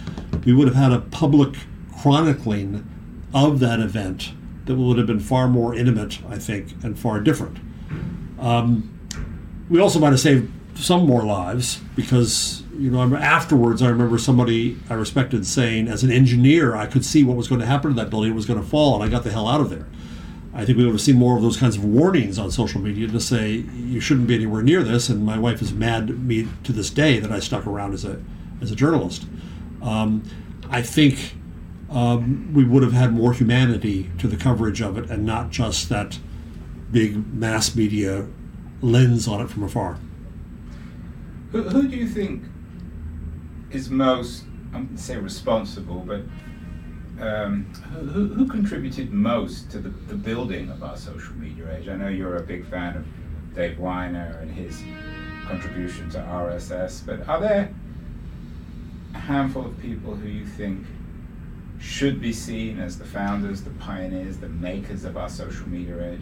we 0.46 0.52
would 0.52 0.68
have 0.68 0.76
had 0.76 0.92
a 0.92 1.00
public 1.00 1.54
chronicling 2.02 2.90
of 3.36 3.60
that 3.60 3.80
event 3.80 4.32
that 4.66 4.76
would 4.76 4.98
have 4.98 5.06
been 5.06 5.20
far 5.20 5.48
more 5.48 5.76
intimate, 5.76 6.20
I 6.28 6.40
think, 6.40 6.74
and 6.84 6.98
far 6.98 7.20
different. 7.20 7.60
Um, 8.40 9.00
we 9.70 9.80
also 9.80 10.00
might 10.00 10.10
have 10.10 10.20
saved 10.20 10.52
some 10.76 11.06
more 11.06 11.24
lives 11.24 11.82
because, 11.96 12.64
you 12.80 12.90
know, 12.90 13.16
afterwards 13.16 13.82
I 13.82 13.90
remember 13.90 14.18
somebody 14.18 14.78
I 14.90 14.94
respected 14.94 15.46
saying, 15.46 15.90
as 15.90 16.04
an 16.04 16.12
engineer, 16.12 16.76
I 16.76 16.88
could 16.88 17.04
see 17.04 17.24
what 17.24 17.36
was 17.36 17.50
going 17.50 17.60
to 17.60 17.68
happen 17.68 17.92
to 17.92 17.96
that 17.98 18.10
building. 18.10 18.32
It 18.32 18.36
was 18.36 18.46
going 18.46 18.62
to 18.62 18.66
fall, 18.66 18.96
and 18.96 19.04
I 19.04 19.10
got 19.10 19.24
the 19.24 19.32
hell 19.32 19.48
out 19.48 19.60
of 19.60 19.70
there. 19.70 19.86
I 20.54 20.66
think 20.66 20.78
we 20.78 20.86
would 20.86 20.94
have 20.94 21.02
seen 21.02 21.18
more 21.18 21.36
of 21.36 21.44
those 21.44 21.58
kinds 21.58 21.76
of 21.76 21.84
warnings 21.84 22.40
on 22.40 22.52
social 22.52 22.82
media 22.82 23.08
to 23.08 23.20
say 23.20 23.66
you 23.76 24.00
shouldn't 24.00 24.28
be 24.28 24.36
anywhere 24.36 24.64
near 24.64 24.82
this. 24.82 25.10
And 25.10 25.26
my 25.26 25.38
wife 25.38 25.62
is 25.62 25.72
mad 25.72 26.10
at 26.10 26.18
me 26.18 26.48
to 26.64 26.72
this 26.72 26.90
day 26.90 27.20
that 27.20 27.32
I 27.32 27.40
stuck 27.40 27.68
around 27.68 27.94
as 27.94 28.06
a 28.06 28.22
as 28.62 28.72
a 28.72 28.76
journalist. 28.76 29.26
Um, 29.82 30.24
I 30.70 30.82
think 30.82 31.36
um, 31.90 32.54
we 32.54 32.64
would 32.64 32.84
have 32.84 32.94
had 32.94 33.14
more 33.14 33.34
humanity 33.34 34.10
to 34.20 34.28
the 34.28 34.38
coverage 34.38 34.82
of 34.82 34.98
it 34.98 35.10
and 35.10 35.26
not 35.26 35.50
just 35.50 35.90
that 35.90 36.18
big 36.92 37.34
mass 37.34 37.76
media 37.76 38.28
lens 38.82 39.28
on 39.28 39.42
it 39.42 39.50
from 39.50 39.64
afar. 39.64 39.98
Who, 41.52 41.64
who 41.64 41.88
do 41.88 41.96
you 41.96 42.08
think 42.08 42.44
is 43.72 43.90
most, 43.90 44.44
I'm 44.74 44.86
going 44.86 44.98
to 44.98 45.02
say 45.02 45.18
responsible, 45.18 46.00
but 46.00 46.22
um, 47.22 47.66
who, 47.94 48.28
who, 48.28 48.48
contributed 48.48 49.12
most 49.12 49.70
to 49.72 49.80
the, 49.80 49.90
the 49.90 50.16
building 50.16 50.70
of 50.70 50.84
our 50.84 50.96
social 50.96 51.36
media 51.36 51.78
age? 51.78 51.88
I 51.88 51.96
know 51.96 52.08
you're 52.08 52.38
a 52.38 52.44
big 52.44 52.66
fan 52.66 52.96
of 52.96 53.06
Dave 53.54 53.78
Winer 53.78 54.42
and 54.42 54.50
his 54.52 54.82
contribution 55.46 56.10
to 56.12 56.20
RSS, 56.20 57.06
but 57.06 57.28
are 57.28 57.40
there 57.40 57.74
a 59.14 59.18
handful 59.18 59.66
of 59.66 59.78
people 59.80 60.16
who 60.16 60.30
you 60.30 60.46
think 60.46 60.86
should 61.80 62.22
be 62.22 62.32
seen 62.32 62.80
as 62.80 62.98
the 62.98 63.06
founders, 63.06 63.64
the 63.64 63.72
pioneers, 63.72 64.38
the 64.38 64.50
makers 64.50 65.04
of 65.04 65.18
our 65.18 65.30
social 65.30 65.68
media 65.68 66.14
age? 66.14 66.22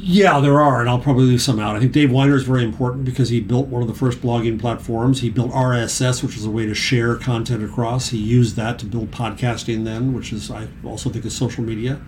Yeah, 0.00 0.38
there 0.38 0.60
are, 0.60 0.80
and 0.80 0.88
I'll 0.88 1.00
probably 1.00 1.24
leave 1.24 1.42
some 1.42 1.58
out. 1.58 1.74
I 1.74 1.80
think 1.80 1.90
Dave 1.90 2.10
Winer 2.10 2.34
is 2.34 2.44
very 2.44 2.62
important 2.62 3.04
because 3.04 3.30
he 3.30 3.40
built 3.40 3.66
one 3.66 3.82
of 3.82 3.88
the 3.88 3.94
first 3.94 4.20
blogging 4.20 4.60
platforms. 4.60 5.22
He 5.22 5.28
built 5.28 5.50
RSS, 5.50 6.22
which 6.22 6.36
is 6.36 6.44
a 6.44 6.50
way 6.50 6.66
to 6.66 6.74
share 6.74 7.16
content 7.16 7.64
across. 7.64 8.10
He 8.10 8.18
used 8.18 8.54
that 8.54 8.78
to 8.78 8.86
build 8.86 9.10
podcasting 9.10 9.84
then, 9.84 10.14
which 10.14 10.32
is 10.32 10.52
I 10.52 10.68
also 10.84 11.10
think 11.10 11.24
is 11.24 11.36
social 11.36 11.64
media. 11.64 12.00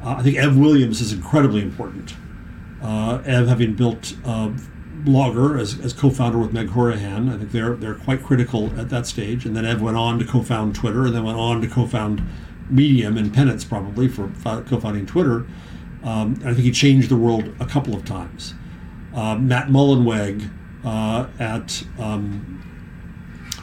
Uh, 0.00 0.16
I 0.18 0.22
think 0.22 0.36
Ev 0.36 0.56
Williams 0.56 1.00
is 1.00 1.12
incredibly 1.12 1.60
important. 1.60 2.14
Uh, 2.80 3.20
Ev 3.26 3.48
having 3.48 3.74
built 3.74 4.14
Blogger 5.04 5.60
as, 5.60 5.80
as 5.80 5.92
co-founder 5.92 6.38
with 6.38 6.52
Meg 6.52 6.68
Hourihan. 6.68 7.34
I 7.34 7.38
think 7.38 7.50
they're 7.50 7.74
they're 7.74 7.96
quite 7.96 8.22
critical 8.22 8.66
at 8.78 8.90
that 8.90 9.08
stage. 9.08 9.44
And 9.44 9.56
then 9.56 9.64
Ev 9.64 9.82
went 9.82 9.96
on 9.96 10.20
to 10.20 10.24
co-found 10.24 10.76
Twitter, 10.76 11.06
and 11.06 11.14
then 11.16 11.24
went 11.24 11.38
on 11.38 11.60
to 11.62 11.66
co-found 11.68 12.22
Medium 12.70 13.16
and 13.16 13.34
penance 13.34 13.64
probably 13.64 14.06
for 14.06 14.30
co-founding 14.44 15.06
Twitter. 15.06 15.46
Um, 16.02 16.40
I 16.44 16.54
think 16.54 16.58
he 16.58 16.70
changed 16.70 17.08
the 17.08 17.16
world 17.16 17.54
a 17.60 17.66
couple 17.66 17.94
of 17.94 18.04
times. 18.04 18.54
Uh, 19.14 19.36
Matt 19.36 19.68
Mullenweg 19.68 20.50
uh, 20.84 21.26
at 21.38 21.82
um, 21.98 22.58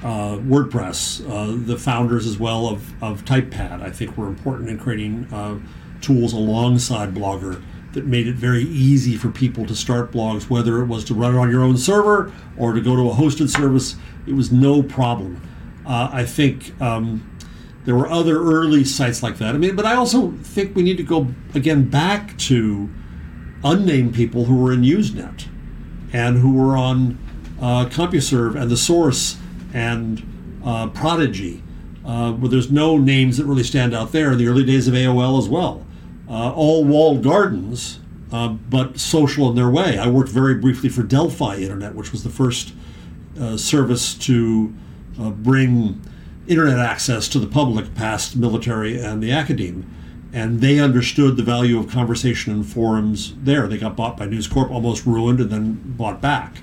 uh, 0.04 0.38
WordPress, 0.38 1.28
uh, 1.30 1.66
the 1.66 1.78
founders 1.78 2.28
as 2.28 2.38
well 2.38 2.68
of, 2.68 3.04
of 3.04 3.26
TypePad, 3.26 3.82
I 3.82 3.90
think 3.90 4.18
were 4.18 4.28
important 4.28 4.70
in 4.70 4.78
creating 4.78 5.28
uh, 5.34 5.60
tools 6.02 6.34
alongside 6.34 7.14
Blogger 7.14 7.64
that 7.94 8.06
made 8.06 8.28
it 8.28 8.36
very 8.36 8.64
easy 8.64 9.16
for 9.16 9.30
people 9.30 9.66
to 9.66 9.74
start 9.76 10.12
blogs, 10.12 10.50
whether 10.50 10.82
it 10.82 10.86
was 10.86 11.06
to 11.06 11.14
run 11.14 11.34
it 11.34 11.38
on 11.38 11.50
your 11.50 11.64
own 11.64 11.78
server 11.78 12.32
or 12.58 12.74
to 12.74 12.82
go 12.82 12.96
to 12.96 13.10
a 13.10 13.14
hosted 13.14 13.50
service. 13.50 13.96
It 14.28 14.34
was 14.34 14.52
no 14.52 14.84
problem. 14.84 15.42
Uh, 15.86 16.10
I 16.12 16.26
think 16.26 16.80
um, 16.82 17.35
there 17.86 17.96
were 17.96 18.10
other 18.10 18.42
early 18.42 18.84
sites 18.84 19.22
like 19.22 19.38
that. 19.38 19.54
I 19.54 19.58
mean, 19.58 19.76
but 19.76 19.86
I 19.86 19.94
also 19.94 20.32
think 20.42 20.76
we 20.76 20.82
need 20.82 20.98
to 20.98 21.04
go 21.04 21.28
again 21.54 21.88
back 21.88 22.38
to 22.40 22.90
unnamed 23.64 24.16
people 24.16 24.46
who 24.46 24.62
were 24.62 24.74
in 24.74 24.82
Usenet 24.82 25.48
and 26.12 26.40
who 26.40 26.54
were 26.54 26.76
on 26.76 27.20
uh, 27.62 27.86
CompuServe 27.86 28.60
and 28.60 28.70
the 28.70 28.78
Source 28.78 29.38
and 29.74 30.62
uh, 30.66 30.88
Prodigy, 30.90 31.64
uh, 32.04 32.34
where 32.34 32.50
there's 32.50 32.72
no 32.72 32.98
names 32.98 33.38
that 33.38 33.46
really 33.46 33.64
stand 33.64 33.94
out 33.94 34.12
there. 34.12 34.32
In 34.32 34.40
the 34.40 34.48
early 34.48 34.66
days 34.66 34.88
of 34.88 34.96
AOL 34.96 35.38
as 35.38 35.48
well, 35.48 35.86
uh, 36.28 36.52
all 36.54 36.84
walled 36.84 37.24
gardens, 37.24 38.00
uh, 38.32 38.48
but 38.48 39.00
social 39.00 39.48
in 39.50 39.56
their 39.56 39.70
way. 39.70 40.00
I 40.00 40.08
worked 40.08 40.30
very 40.30 40.56
briefly 40.56 40.90
for 40.90 41.04
Delphi 41.04 41.58
Internet, 41.58 41.94
which 41.94 42.12
was 42.12 42.24
the 42.24 42.30
first 42.32 42.74
uh, 43.40 43.58
service 43.58 44.16
to 44.16 44.74
bring 45.18 46.02
internet 46.48 46.80
access 46.80 47.28
to 47.30 47.40
the 47.40 47.48
public 47.48 47.96
past 47.96 48.36
military 48.36 49.00
and 49.00 49.22
the 49.22 49.32
academe 49.32 49.90
and 50.36 50.60
they 50.60 50.80
understood 50.80 51.38
the 51.38 51.44
value 51.44 51.80
of 51.80 51.90
conversation 51.90 52.52
and 52.52 52.68
forums 52.68 53.34
there. 53.38 53.70
They 53.70 53.78
got 53.78 53.96
bought 53.96 54.18
by 54.18 54.26
News 54.26 54.48
Corp, 54.48 54.70
almost 54.70 55.06
ruined, 55.06 55.40
and 55.40 55.50
then 55.50 55.82
bought 55.96 56.20
back. 56.20 56.58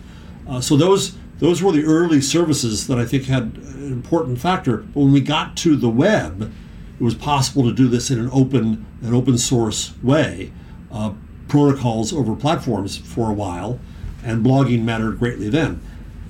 Uh, 0.46 0.60
so 0.60 0.76
those 0.76 1.16
those 1.38 1.62
were 1.62 1.72
the 1.72 1.84
early 1.84 2.20
services 2.20 2.86
that 2.86 2.98
I 2.98 3.06
think 3.06 3.24
had 3.24 3.42
an 3.42 3.90
important 3.90 4.38
factor. 4.38 4.76
But 4.76 5.00
when 5.00 5.12
we 5.12 5.22
got 5.22 5.56
to 5.56 5.74
the 5.74 5.88
web, 5.88 6.52
it 7.00 7.02
was 7.02 7.14
possible 7.14 7.64
to 7.64 7.72
do 7.72 7.88
this 7.88 8.10
in 8.10 8.18
an 8.18 8.28
open 8.30 8.84
an 9.00 9.14
open 9.14 9.38
source 9.38 9.94
way, 10.02 10.52
uh, 10.92 11.14
protocols 11.48 12.12
over 12.12 12.36
platforms 12.36 12.98
for 12.98 13.30
a 13.30 13.34
while, 13.34 13.80
and 14.22 14.44
blogging 14.44 14.82
mattered 14.82 15.18
greatly 15.18 15.48
then. 15.48 15.80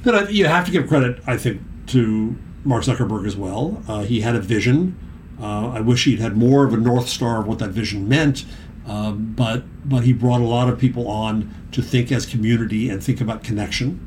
But 0.04 0.14
I, 0.14 0.28
you 0.28 0.46
have 0.46 0.64
to 0.66 0.70
give 0.70 0.86
credit, 0.86 1.20
I 1.26 1.36
think, 1.38 1.60
to 1.88 2.36
Mark 2.64 2.84
Zuckerberg 2.84 3.26
as 3.26 3.36
well. 3.36 3.82
Uh, 3.88 4.02
he 4.02 4.20
had 4.20 4.34
a 4.34 4.40
vision 4.40 4.96
uh, 5.42 5.72
I 5.74 5.80
wish 5.80 6.04
he'd 6.04 6.20
had 6.20 6.36
more 6.36 6.64
of 6.64 6.72
a 6.72 6.76
north 6.76 7.08
star 7.08 7.40
of 7.40 7.48
what 7.48 7.58
that 7.58 7.70
vision 7.70 8.08
meant, 8.08 8.44
um, 8.86 9.34
but 9.36 9.64
but 9.88 10.04
he 10.04 10.12
brought 10.12 10.40
a 10.40 10.44
lot 10.44 10.68
of 10.68 10.78
people 10.78 11.08
on 11.08 11.52
to 11.72 11.82
think 11.82 12.12
as 12.12 12.24
community 12.26 12.88
and 12.88 13.02
think 13.02 13.20
about 13.20 13.42
connection. 13.42 14.06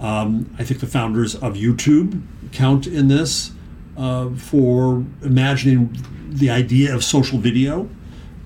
Um, 0.00 0.52
I 0.58 0.64
think 0.64 0.80
the 0.80 0.88
founders 0.88 1.36
of 1.36 1.54
YouTube 1.54 2.22
count 2.50 2.88
in 2.88 3.06
this 3.06 3.52
uh, 3.96 4.30
for 4.30 5.04
imagining 5.22 5.96
the 6.28 6.50
idea 6.50 6.94
of 6.94 7.04
social 7.04 7.38
video. 7.38 7.88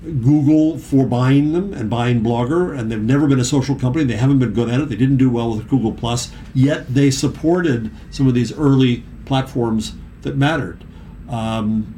Google 0.05 0.79
for 0.79 1.07
buying 1.07 1.53
them 1.53 1.73
and 1.73 1.91
buying 1.91 2.23
Blogger, 2.23 2.79
and 2.79 2.91
they've 2.91 3.01
never 3.01 3.27
been 3.27 3.41
a 3.41 3.45
social 3.45 3.75
company. 3.75 4.05
They 4.05 4.17
haven't 4.17 4.39
been 4.39 4.53
good 4.53 4.69
at 4.69 4.81
it. 4.81 4.89
They 4.89 4.97
didn't 4.97 5.17
do 5.17 5.29
well 5.29 5.51
with 5.57 5.69
Google 5.69 5.93
Plus, 5.93 6.31
yet 6.55 6.95
they 6.95 7.11
supported 7.11 7.91
some 8.11 8.29
of 8.29 8.35
these 8.35 8.57
early 8.57 9.03
platforms 9.29 9.93
that 10.23 10.37
mattered. 10.37 10.85
Um, 11.29 11.95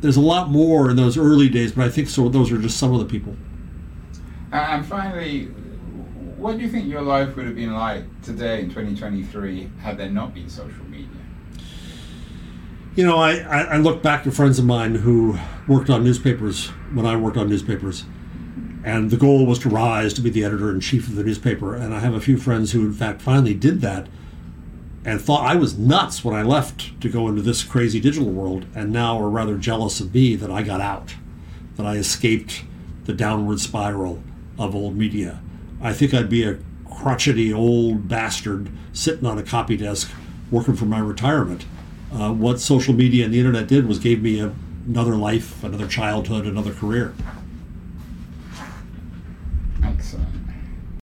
there's 0.00 0.16
a 0.16 0.20
lot 0.20 0.50
more 0.50 0.90
in 0.90 0.96
those 0.96 1.18
early 1.18 1.48
days, 1.48 1.72
but 1.72 1.84
I 1.84 1.90
think 1.90 2.08
so. 2.08 2.28
Those 2.28 2.50
are 2.50 2.58
just 2.58 2.78
some 2.78 2.92
of 2.94 3.00
the 3.00 3.06
people. 3.06 3.36
And 4.52 4.84
finally, 4.84 5.46
what 6.36 6.56
do 6.56 6.62
you 6.62 6.68
think 6.68 6.88
your 6.88 7.02
life 7.02 7.36
would 7.36 7.46
have 7.46 7.54
been 7.54 7.72
like 7.72 8.04
today 8.22 8.60
in 8.60 8.68
2023 8.68 9.70
had 9.80 9.98
there 9.98 10.10
not 10.10 10.34
been 10.34 10.48
social 10.48 10.84
media? 10.84 11.08
You 12.94 13.06
know, 13.06 13.16
I, 13.16 13.38
I 13.38 13.76
look 13.78 14.02
back 14.02 14.24
to 14.24 14.30
friends 14.30 14.58
of 14.58 14.66
mine 14.66 14.96
who 14.96 15.38
worked 15.66 15.88
on 15.88 16.04
newspapers 16.04 16.68
when 16.92 17.06
I 17.06 17.16
worked 17.16 17.36
on 17.36 17.48
newspapers, 17.48 18.04
and 18.84 19.10
the 19.10 19.16
goal 19.16 19.46
was 19.46 19.58
to 19.60 19.68
rise 19.68 20.12
to 20.14 20.20
be 20.20 20.30
the 20.30 20.44
editor 20.44 20.70
in 20.70 20.80
chief 20.80 21.06
of 21.06 21.14
the 21.14 21.24
newspaper. 21.24 21.74
And 21.74 21.94
I 21.94 22.00
have 22.00 22.12
a 22.12 22.20
few 22.20 22.36
friends 22.36 22.72
who, 22.72 22.80
in 22.82 22.92
fact, 22.92 23.22
finally 23.22 23.54
did 23.54 23.80
that 23.80 24.08
and 25.04 25.20
thought 25.20 25.46
I 25.46 25.56
was 25.56 25.76
nuts 25.76 26.24
when 26.24 26.34
I 26.34 26.42
left 26.42 27.00
to 27.00 27.08
go 27.08 27.28
into 27.28 27.42
this 27.42 27.64
crazy 27.64 28.00
digital 28.00 28.30
world, 28.30 28.66
and 28.74 28.92
now 28.92 29.18
are 29.20 29.28
rather 29.28 29.56
jealous 29.56 30.00
of 30.00 30.14
me 30.14 30.36
that 30.36 30.50
I 30.50 30.62
got 30.62 30.80
out, 30.80 31.14
that 31.76 31.86
I 31.86 31.96
escaped 31.96 32.64
the 33.04 33.12
downward 33.12 33.60
spiral 33.60 34.22
of 34.58 34.74
old 34.74 34.96
media. 34.96 35.40
I 35.80 35.92
think 35.92 36.14
I'd 36.14 36.30
be 36.30 36.44
a 36.44 36.58
crotchety 36.88 37.52
old 37.52 38.08
bastard 38.08 38.70
sitting 38.92 39.26
on 39.26 39.38
a 39.38 39.42
copy 39.42 39.76
desk 39.76 40.10
working 40.50 40.76
for 40.76 40.84
my 40.84 41.00
retirement. 41.00 41.64
Uh, 42.12 42.32
what 42.32 42.60
social 42.60 42.94
media 42.94 43.24
and 43.24 43.34
the 43.34 43.38
internet 43.38 43.66
did 43.66 43.86
was 43.86 43.98
gave 43.98 44.22
me 44.22 44.38
a, 44.38 44.54
another 44.86 45.16
life, 45.16 45.64
another 45.64 45.88
childhood, 45.88 46.46
another 46.46 46.72
career. 46.72 47.14